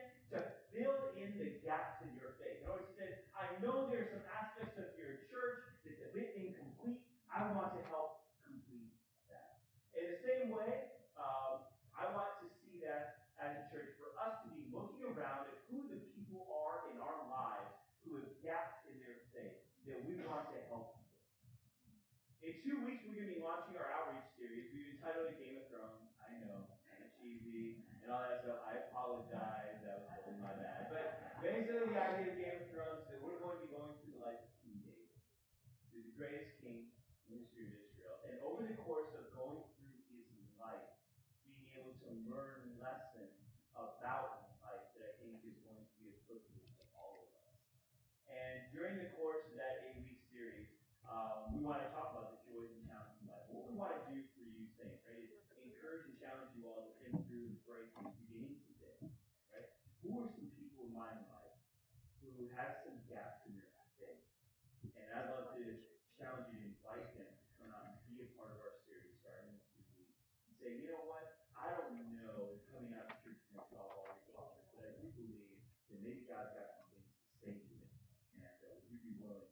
fill 0.80 1.12
in 1.12 1.36
the 1.36 1.60
gaps 1.60 2.00
in 2.00 2.16
your 2.16 2.40
faith. 2.40 2.64
You 2.64 2.72
know 2.72 2.80
he 2.80 2.88
said, 2.96 3.28
I 3.36 3.52
know 3.60 3.92
there 3.92 4.08
are 4.08 4.12
some 4.16 4.24
aspects 4.32 4.80
of 4.80 4.96
your 4.96 5.28
church 5.28 5.60
that's 5.84 6.00
a 6.00 6.10
bit 6.16 6.32
incomplete. 6.40 7.04
I 7.28 7.44
want 7.52 7.76
to 7.76 7.84
help 7.92 8.24
complete 8.40 8.96
that. 9.28 9.60
In 9.92 10.08
the 10.08 10.18
same 10.24 10.48
way, 10.56 10.88
um, 11.20 11.68
I 11.92 12.08
want 12.16 12.40
to 12.40 12.48
see 12.64 12.80
that 12.88 13.28
as 13.36 13.60
a 13.60 13.64
church 13.68 13.92
for 14.00 14.16
us 14.16 14.40
to 14.44 14.56
be 14.56 14.64
looking 14.72 15.04
around 15.04 15.52
at 15.52 15.56
who 15.68 15.84
the 15.92 16.00
people 16.16 16.48
are 16.48 16.88
in 16.88 16.96
our 16.96 17.28
lives 17.28 17.76
who 18.08 18.16
have 18.16 18.32
gaps 18.40 18.80
in 18.88 18.96
their 19.04 19.28
faith 19.36 19.60
that 19.84 20.00
we 20.08 20.16
want 20.24 20.48
to 20.48 20.58
help 20.72 20.96
in 22.40 22.56
two 22.64 22.80
weeks, 22.88 23.04
we're 23.04 23.20
going 23.20 23.28
to 23.28 23.36
be 23.36 23.44
launching 23.44 23.76
our 23.76 23.92
outreach 23.92 24.24
series. 24.40 24.72
We've 24.72 24.96
entitled 24.96 25.28
it 25.28 25.36
Game 25.36 25.60
of 25.60 25.68
Thrones. 25.68 26.08
I 26.24 26.40
know, 26.40 26.72
kind 26.88 27.04
of 27.04 27.12
cheesy 27.20 27.84
and 28.00 28.08
all 28.08 28.24
that 28.24 28.40
stuff. 28.40 28.64
I 28.64 28.80
apologize. 28.88 29.76
That 29.84 30.00
was 30.00 30.08
totally 30.08 30.40
my 30.40 30.56
bad. 30.56 30.88
But 30.88 31.36
basically, 31.44 31.92
the 31.92 32.00
idea 32.00 32.32
of 32.32 32.40
Game 32.40 32.58
of 32.64 32.68
Thrones 32.72 33.04
is 33.04 33.08
that 33.12 33.20
we're 33.20 33.36
going 33.44 33.60
to 33.60 33.64
be 33.68 33.70
going 33.76 33.92
through 34.00 34.16
the 34.16 34.22
life 34.24 34.40
of 34.40 34.50
King 34.64 34.80
David, 34.80 35.12
who's 35.92 36.08
the 36.08 36.16
greatest 36.16 36.56
king 36.64 36.88
in 37.28 37.28
the 37.28 37.44
history 37.44 37.68
of 37.68 37.72
Israel. 37.76 38.16
And 38.24 38.34
over 38.40 38.64
the 38.64 38.78
course 38.88 39.12
of 39.20 39.28
going 39.36 39.60
through 39.76 40.00
his 40.08 40.48
life, 40.56 40.90
being 41.44 41.68
able 41.76 41.92
to 41.92 42.08
learn 42.24 42.72
lessons 42.80 43.36
about 43.76 44.48
life 44.64 44.88
that 44.96 45.02
I 45.06 45.12
think 45.20 45.44
is 45.44 45.60
going 45.60 45.76
to 45.76 45.88
be 46.00 46.08
applicable 46.24 46.72
to 46.72 46.82
all 46.96 47.20
of 47.20 47.30
us. 47.36 47.52
And 48.32 48.72
during 48.72 48.96
the 48.96 49.12
course 49.12 49.44
of 49.44 49.60
that 49.60 49.84
eight-week 49.92 50.24
series, 50.32 50.72
um, 51.10 51.50
we 51.50 51.58
want 51.66 51.82
to 51.82 51.90
talk 51.90 52.14
about 52.14 52.30
the 52.30 52.40
joys 52.46 52.70
and 52.70 52.86
challenges 52.86 53.18
in 53.18 53.26
life. 53.26 53.42
What 53.50 53.66
we 53.66 53.74
want 53.74 53.98
to 53.98 54.02
do 54.06 54.22
for 54.30 54.46
you, 54.46 54.70
saints, 54.78 55.02
right, 55.02 55.18
is 55.18 55.42
encourage 55.58 56.06
and 56.06 56.14
challenge 56.22 56.54
you 56.54 56.70
all 56.70 56.86
to 56.86 56.94
think 57.02 57.18
through 57.26 57.50
and 57.50 57.58
break 57.66 57.90
these 57.98 58.14
beginning 58.30 58.62
today, 58.70 59.10
right? 59.50 59.68
Who 60.06 60.22
are 60.22 60.30
some 60.30 60.54
people 60.54 60.86
in 60.86 60.94
my 60.94 61.10
life 61.10 61.58
who 62.22 62.46
have 62.54 62.78
some 62.86 62.99
gaps 63.10 63.42
in 63.50 63.58
their 63.58 63.68
faith? 63.98 64.22
And 64.94 65.06
I'd 65.10 65.34
love 65.34 65.58
to 65.58 65.66
challenge 66.14 66.54
you 66.54 66.62
to 66.62 66.66
invite 66.70 67.10
them 67.18 67.26
to 67.26 67.48
come 67.58 67.74
out 67.74 67.90
and 67.90 67.98
be 68.06 68.22
a 68.22 68.30
part 68.38 68.54
of 68.54 68.62
our 68.62 68.78
series 68.86 69.18
starting 69.18 69.58
this 69.74 69.90
week. 69.98 70.14
And 70.46 70.54
say, 70.56 70.70
you 70.78 70.86
know 70.94 71.02
what? 71.10 71.26
I 71.58 71.74
don't 71.74 72.14
know 72.14 72.54
if 72.54 72.62
coming 72.70 72.94
out 72.94 73.10
to 73.10 73.16
church 73.26 73.42
to 73.50 73.60
solve 73.68 73.74
all 73.74 74.06
your 74.06 74.22
problems, 74.30 74.70
but 74.78 74.86
I 74.86 74.90
do 75.02 75.10
believe 75.18 75.58
that 75.90 75.98
maybe 76.00 76.24
God's 76.30 76.54
got 76.54 76.78
some 76.78 76.88
things 76.94 77.10
to 77.10 77.34
say 77.42 77.52
to 77.58 77.72
them. 77.74 77.90
And 78.38 78.46
uh, 78.46 78.78
would 78.78 78.86
you 78.86 79.02
be 79.02 79.18
willing 79.18 79.50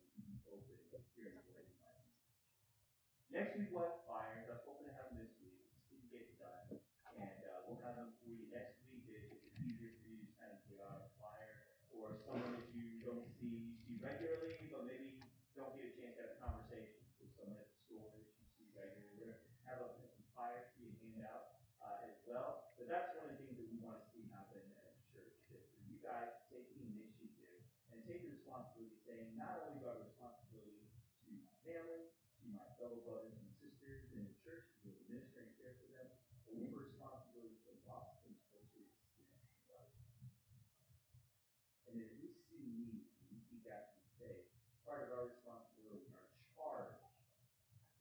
Next 3.38 3.54
week 3.54 3.70
we'll 3.70 3.86
have 3.86 4.02
flyers. 4.02 4.50
I 4.50 4.58
was 4.58 4.66
hoping 4.66 4.90
to 4.90 4.94
have 4.98 5.14
them 5.14 5.22
this 5.22 5.30
week. 5.38 5.62
Just 5.70 5.86
didn't 5.94 6.10
get 6.10 6.26
it 6.26 6.34
done. 6.42 6.74
And 7.22 7.38
uh, 7.46 7.70
we'll 7.70 7.78
have 7.86 7.94
them 7.94 8.10
for 8.18 8.26
you 8.26 8.50
next 8.50 8.82
week. 8.90 9.06
If 9.06 9.30
it's 9.30 9.46
easier 9.62 9.94
for 9.94 10.10
you 10.10 10.26
to 10.26 10.28
kind 10.42 10.50
of 10.56 10.58
give 10.66 10.82
out 10.82 11.06
a 11.06 11.08
flyer 11.22 11.70
or 11.94 12.18
someone 12.26 12.50
that 12.58 12.66
you 12.74 12.98
don't 12.98 13.30
see, 13.38 13.62
you 13.68 13.78
see 13.86 13.94
regularly, 14.02 14.58
but 14.74 14.90
maybe 14.90 15.22
don't 15.54 15.70
get 15.78 15.86
a 15.86 15.94
chance 15.94 16.18
to 16.18 16.20
have 16.26 16.34
a 16.34 16.40
conversation 16.42 16.98
with 17.22 17.30
someone 17.38 17.62
at 17.62 17.70
the 17.70 17.78
store 17.86 18.10
that 18.10 18.26
you 18.26 18.42
see 18.58 18.66
regularly. 18.74 19.38
Have 19.70 19.86
a, 19.86 19.88
some 20.02 20.26
flyers 20.34 20.74
for 20.74 20.82
you 20.82 20.90
to 20.90 20.98
hand 20.98 21.30
out 21.30 21.62
uh, 21.78 22.10
as 22.10 22.18
well. 22.26 22.74
But 22.74 22.90
that's 22.90 23.14
one 23.14 23.30
of 23.30 23.36
the 23.36 23.38
things 23.38 23.54
that 23.54 23.70
we 23.70 23.78
want 23.78 24.02
to 24.02 24.06
see 24.10 24.26
happen 24.34 24.66
at 24.82 24.98
the 24.98 25.04
church. 25.14 25.36
That 25.54 25.62
for 25.62 25.78
you 25.86 26.02
guys 26.02 26.26
to 26.26 26.42
take 26.50 26.74
the 26.74 26.90
initiative 26.90 27.62
and 27.94 28.02
take 28.02 28.26
the 28.26 28.34
responsibility, 28.34 28.98
saying 29.18 29.34
not 29.34 29.58
only 29.66 29.82
do 29.82 29.90
I 29.90 29.98
have 29.98 30.06
responsibility 30.06 30.86
to 31.26 31.34
my 31.42 31.50
family, 31.66 32.06
to 32.06 32.46
my 32.54 32.62
fellow 32.78 33.02
brothers 33.02 33.34
and 33.34 33.50
sisters 33.58 34.06
in 34.14 34.22
the 34.22 34.34
church 34.46 34.62
to 34.70 34.86
be 34.86 34.94
able 34.94 35.02
to 35.02 35.10
minister 35.10 35.42
and 35.42 35.50
care 35.58 35.74
for 35.74 35.90
them. 35.90 36.06
But 36.46 36.54
we 36.54 36.70
have 36.70 36.78
a 36.78 36.86
responsibility 36.86 37.58
for 37.66 37.74
lost 37.82 38.22
and 38.30 38.38
spiritual 38.46 38.86
experience 38.86 39.50
God. 39.66 39.90
And 41.90 41.98
if 41.98 42.14
we 42.14 42.30
see 42.46 42.62
need, 42.62 43.10
we 43.34 43.42
see 43.42 43.58
gaps 43.66 43.98
in 43.98 44.06
faith, 44.22 44.46
part 44.86 45.02
of 45.02 45.10
our 45.10 45.26
responsibility, 45.34 46.06
our 46.14 46.30
charge, 46.54 46.94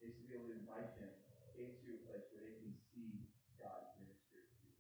is 0.06 0.14
to 0.14 0.22
be 0.22 0.38
able 0.38 0.54
to 0.54 0.62
invite 0.62 0.94
them 1.02 1.18
into 1.58 1.98
a 1.98 2.00
place 2.06 2.30
where 2.30 2.46
they 2.46 2.62
can 2.62 2.78
see 2.94 3.26
God 3.58 3.98
minister 3.98 4.46
to 4.46 4.56
them. 4.62 4.78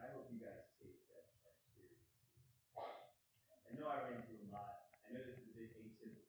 I 0.00 0.08
hope 0.16 0.32
you 0.32 0.40
guys 0.40 0.72
take 0.80 1.04
that 1.12 1.28
charge 1.36 1.60
seriously. 1.76 2.32
I 2.80 3.76
know 3.76 3.92
I 3.92 4.08
ran 4.08 4.24
through 4.24 4.48
a 4.48 4.50
lot. 4.50 4.88
I 5.04 5.12
know 5.12 5.20
this 5.20 5.36
is 5.36 5.52
a 5.52 5.54
bit 5.54 5.74
atypical 5.74 6.24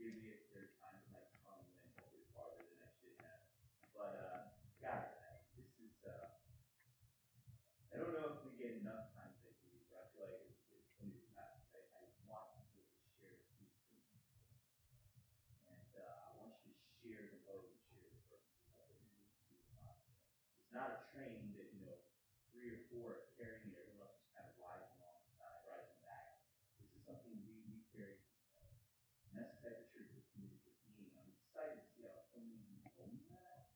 forgive 0.00 0.16
me 0.16 0.32
if 0.32 0.48
there's 0.56 0.72
times 0.80 1.04
when 1.12 1.20
my 1.20 1.28
tongue 1.44 1.60
went 1.76 1.92
a 2.00 2.08
bit 2.08 2.24
farther 2.32 2.64
than 2.64 2.80
I 2.80 2.88
should 2.96 3.20
have. 3.20 3.40
But 3.92 4.12
uh, 4.16 4.40
guys, 4.80 5.12
this 5.52 5.68
is 5.76 5.92
uh, 6.08 6.40
I 7.92 8.00
don't 8.00 8.16
know 8.16 8.32
if 8.32 8.40
we 8.48 8.56
get 8.56 8.80
enough 8.80 9.12
time 9.12 9.28
to 9.28 9.52
believe, 9.60 9.84
but 9.92 10.00
I 10.00 10.06
feel 10.16 10.24
like 10.24 10.40
it's, 10.48 10.64
it's 10.72 10.88
one 10.96 11.12
of 11.12 11.20
these 11.20 11.28
messages 11.36 11.84
I, 11.92 12.00
I 12.00 12.16
want 12.32 12.48
to 12.48 12.60
be 12.72 12.80
able 12.80 12.96
to 12.96 13.08
share 13.12 13.44
wisdom. 13.60 14.00
And 15.68 15.90
uh, 16.00 16.00
I 16.00 16.30
want 16.48 16.56
you 16.64 16.72
to 16.72 16.84
share 17.04 17.20
the 17.36 17.44
boat 17.44 17.68
and 17.68 17.80
share 17.92 18.08
the 18.08 18.24
burden. 18.24 18.48
That's 18.56 18.80
what 18.80 18.88
we 18.88 19.04
need 19.04 19.28
to 19.28 19.36
do 19.52 19.52
the 19.52 19.68
process. 19.76 20.16
It's 20.64 20.72
not 20.72 20.88
a 20.96 20.98
train 21.12 21.52
that, 21.60 21.68
you 21.76 21.84
know, 21.84 22.00
three 22.56 22.72
or 22.72 22.88
four 22.88 23.20
are 23.20 23.24
carrying 23.36 23.68
it, 23.68 23.76
everyone 23.76 24.08
else 24.08 24.16
just 24.16 24.32
kind 24.32 24.48
of 24.48 24.56
rides 24.56 24.88
alongside, 24.96 25.60
riding 25.68 26.00
back. 26.00 26.40
This 26.80 26.88
is 26.96 27.04
something 27.04 27.36
we, 27.44 27.68
we 27.68 27.84
carry 27.92 28.16
and 29.30 29.38
that's 29.38 29.54
the 29.62 29.70
type 29.70 29.78
of 29.78 29.86
church 29.94 30.10
we're 30.10 30.26
committed 30.34 30.58
to 30.66 30.74
being. 30.90 31.14
I'm 31.14 31.30
excited 31.30 31.78
to 31.78 31.86
see 31.94 32.02
how 32.02 32.18
so 32.34 32.42
many 32.42 32.58
of 32.58 32.66
you 32.66 32.82
own 32.98 33.14
that. 33.30 33.70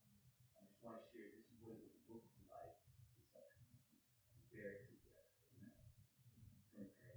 I 0.58 0.66
just 0.66 0.82
want 0.82 0.98
to 0.98 1.06
share 1.14 1.30
this 1.30 1.46
is 1.46 1.62
what 1.62 1.78
it 1.78 1.86
will 2.10 2.18
look 2.18 2.26
like 2.50 2.74
this 2.90 3.30
upcoming 3.38 3.78
week. 3.86 4.02
Bear 4.50 4.82
it 4.82 4.90
together. 4.90 5.30
Amen. 5.54 5.70
Going 6.74 6.90
pray 7.06 7.14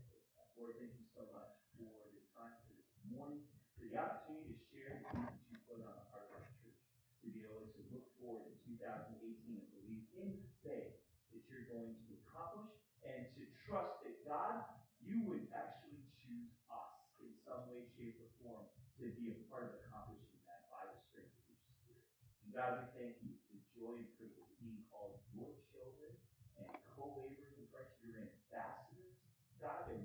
Lord, 0.53 0.77
thank 0.77 0.93
you 1.01 1.05
so 1.17 1.25
much 1.33 1.49
for 1.73 2.13
the 2.13 2.21
time 2.37 2.61
for 2.69 2.77
this 2.77 2.93
morning, 3.09 3.41
for 3.73 3.76
the 3.87 3.95
opportunity 3.95 4.51
to 4.51 4.59
share 4.67 4.99
the 4.99 5.15
that 5.15 5.39
you 5.47 5.55
put 5.63 5.79
on 5.79 5.95
the 5.95 6.05
heart 6.11 6.27
of 6.27 6.43
our 6.43 6.47
church, 6.59 6.75
to 7.23 7.31
be 7.31 7.47
able 7.47 7.71
to 7.71 7.81
look 7.87 8.03
forward 8.19 8.51
to 8.51 8.55
2018 8.67 9.15
and 9.63 9.67
believe 9.79 10.03
in 10.19 10.43
faith 10.59 10.99
that 11.31 11.39
you're 11.47 11.71
going 11.71 11.95
to 11.95 12.07
accomplish 12.27 12.67
and 13.07 13.31
to 13.39 13.47
trust 13.63 14.03
that 14.03 14.19
God, 14.27 14.67
you 14.99 15.23
would 15.31 15.47
actually 15.55 16.03
choose 16.19 16.51
us 16.67 16.91
in 17.23 17.31
some 17.47 17.63
way, 17.71 17.87
shape, 17.95 18.19
or 18.19 18.27
form 18.43 18.67
to 18.99 19.07
be 19.15 19.31
a 19.31 19.39
part 19.47 19.71
of 19.71 19.79
accomplishing 19.79 20.43
that 20.43 20.67
by 20.67 20.83
the 20.91 20.99
strength 21.07 21.31
of 21.31 21.47
your 21.47 21.59
spirit. 21.79 22.03
And 22.43 22.51
God, 22.51 22.71
we 22.83 22.85
thank 22.91 23.15
you 23.23 23.39
for 23.47 23.55
the 23.55 23.63
joy 23.71 24.03
and 24.03 24.09
privilege 24.19 24.51
of 24.51 24.59
being 24.59 24.83
called 24.91 25.15
your 25.31 25.55
children 25.71 26.11
and 26.59 26.67
co-laborers 26.91 27.55
in 27.55 27.71
Christ, 27.71 27.95
your 28.03 28.19
ambassadors. 28.19 29.15
God, 29.63 29.87
that 29.87 30.03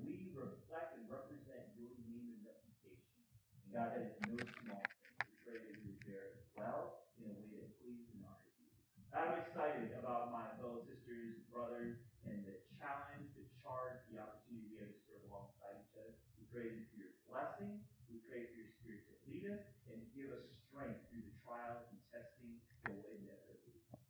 God 3.73 3.89
has 3.97 4.13
no 4.29 4.37
small 4.37 4.85
thing. 4.85 5.17
We 5.17 5.33
pray 5.41 5.57
that 5.57 5.73
you 5.81 5.97
there 6.05 6.29
as 6.37 6.45
well 6.53 7.09
in 7.17 7.25
a 7.25 7.33
way 7.33 7.57
that 7.57 7.73
pleases 7.81 8.05
and 8.13 8.21
honors 8.21 8.53
you. 8.61 8.69
I'm 9.09 9.41
excited 9.41 9.97
about 9.97 10.29
my 10.29 10.45
fellow 10.61 10.85
sisters 10.85 11.41
and 11.41 11.45
brothers 11.49 11.97
and 12.21 12.45
the 12.45 12.61
challenge, 12.77 13.33
the 13.33 13.49
charge, 13.65 13.97
the 14.13 14.21
opportunity 14.21 14.69
we 14.69 14.77
have 14.77 14.93
to 14.93 15.01
serve 15.09 15.25
alongside 15.25 15.81
each 15.81 15.97
other. 15.97 16.13
We 16.37 16.45
pray 16.53 16.85
for 16.85 17.01
your 17.01 17.17
blessing. 17.25 17.81
We 18.13 18.21
pray 18.29 18.45
for 18.45 18.61
your 18.61 18.69
spirit 18.77 19.09
to 19.09 19.13
lead 19.25 19.49
us 19.49 19.65
and 19.89 20.05
give 20.13 20.29
us 20.29 20.45
strength 20.69 21.09
through 21.09 21.25
the 21.25 21.33
trials 21.41 21.89
and 21.89 21.97
testing 22.13 22.61
that 22.85 22.93
will 22.93 23.09
inevitably 23.09 23.81
come. 23.89 24.05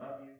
Love 0.00 0.18
you. 0.24 0.35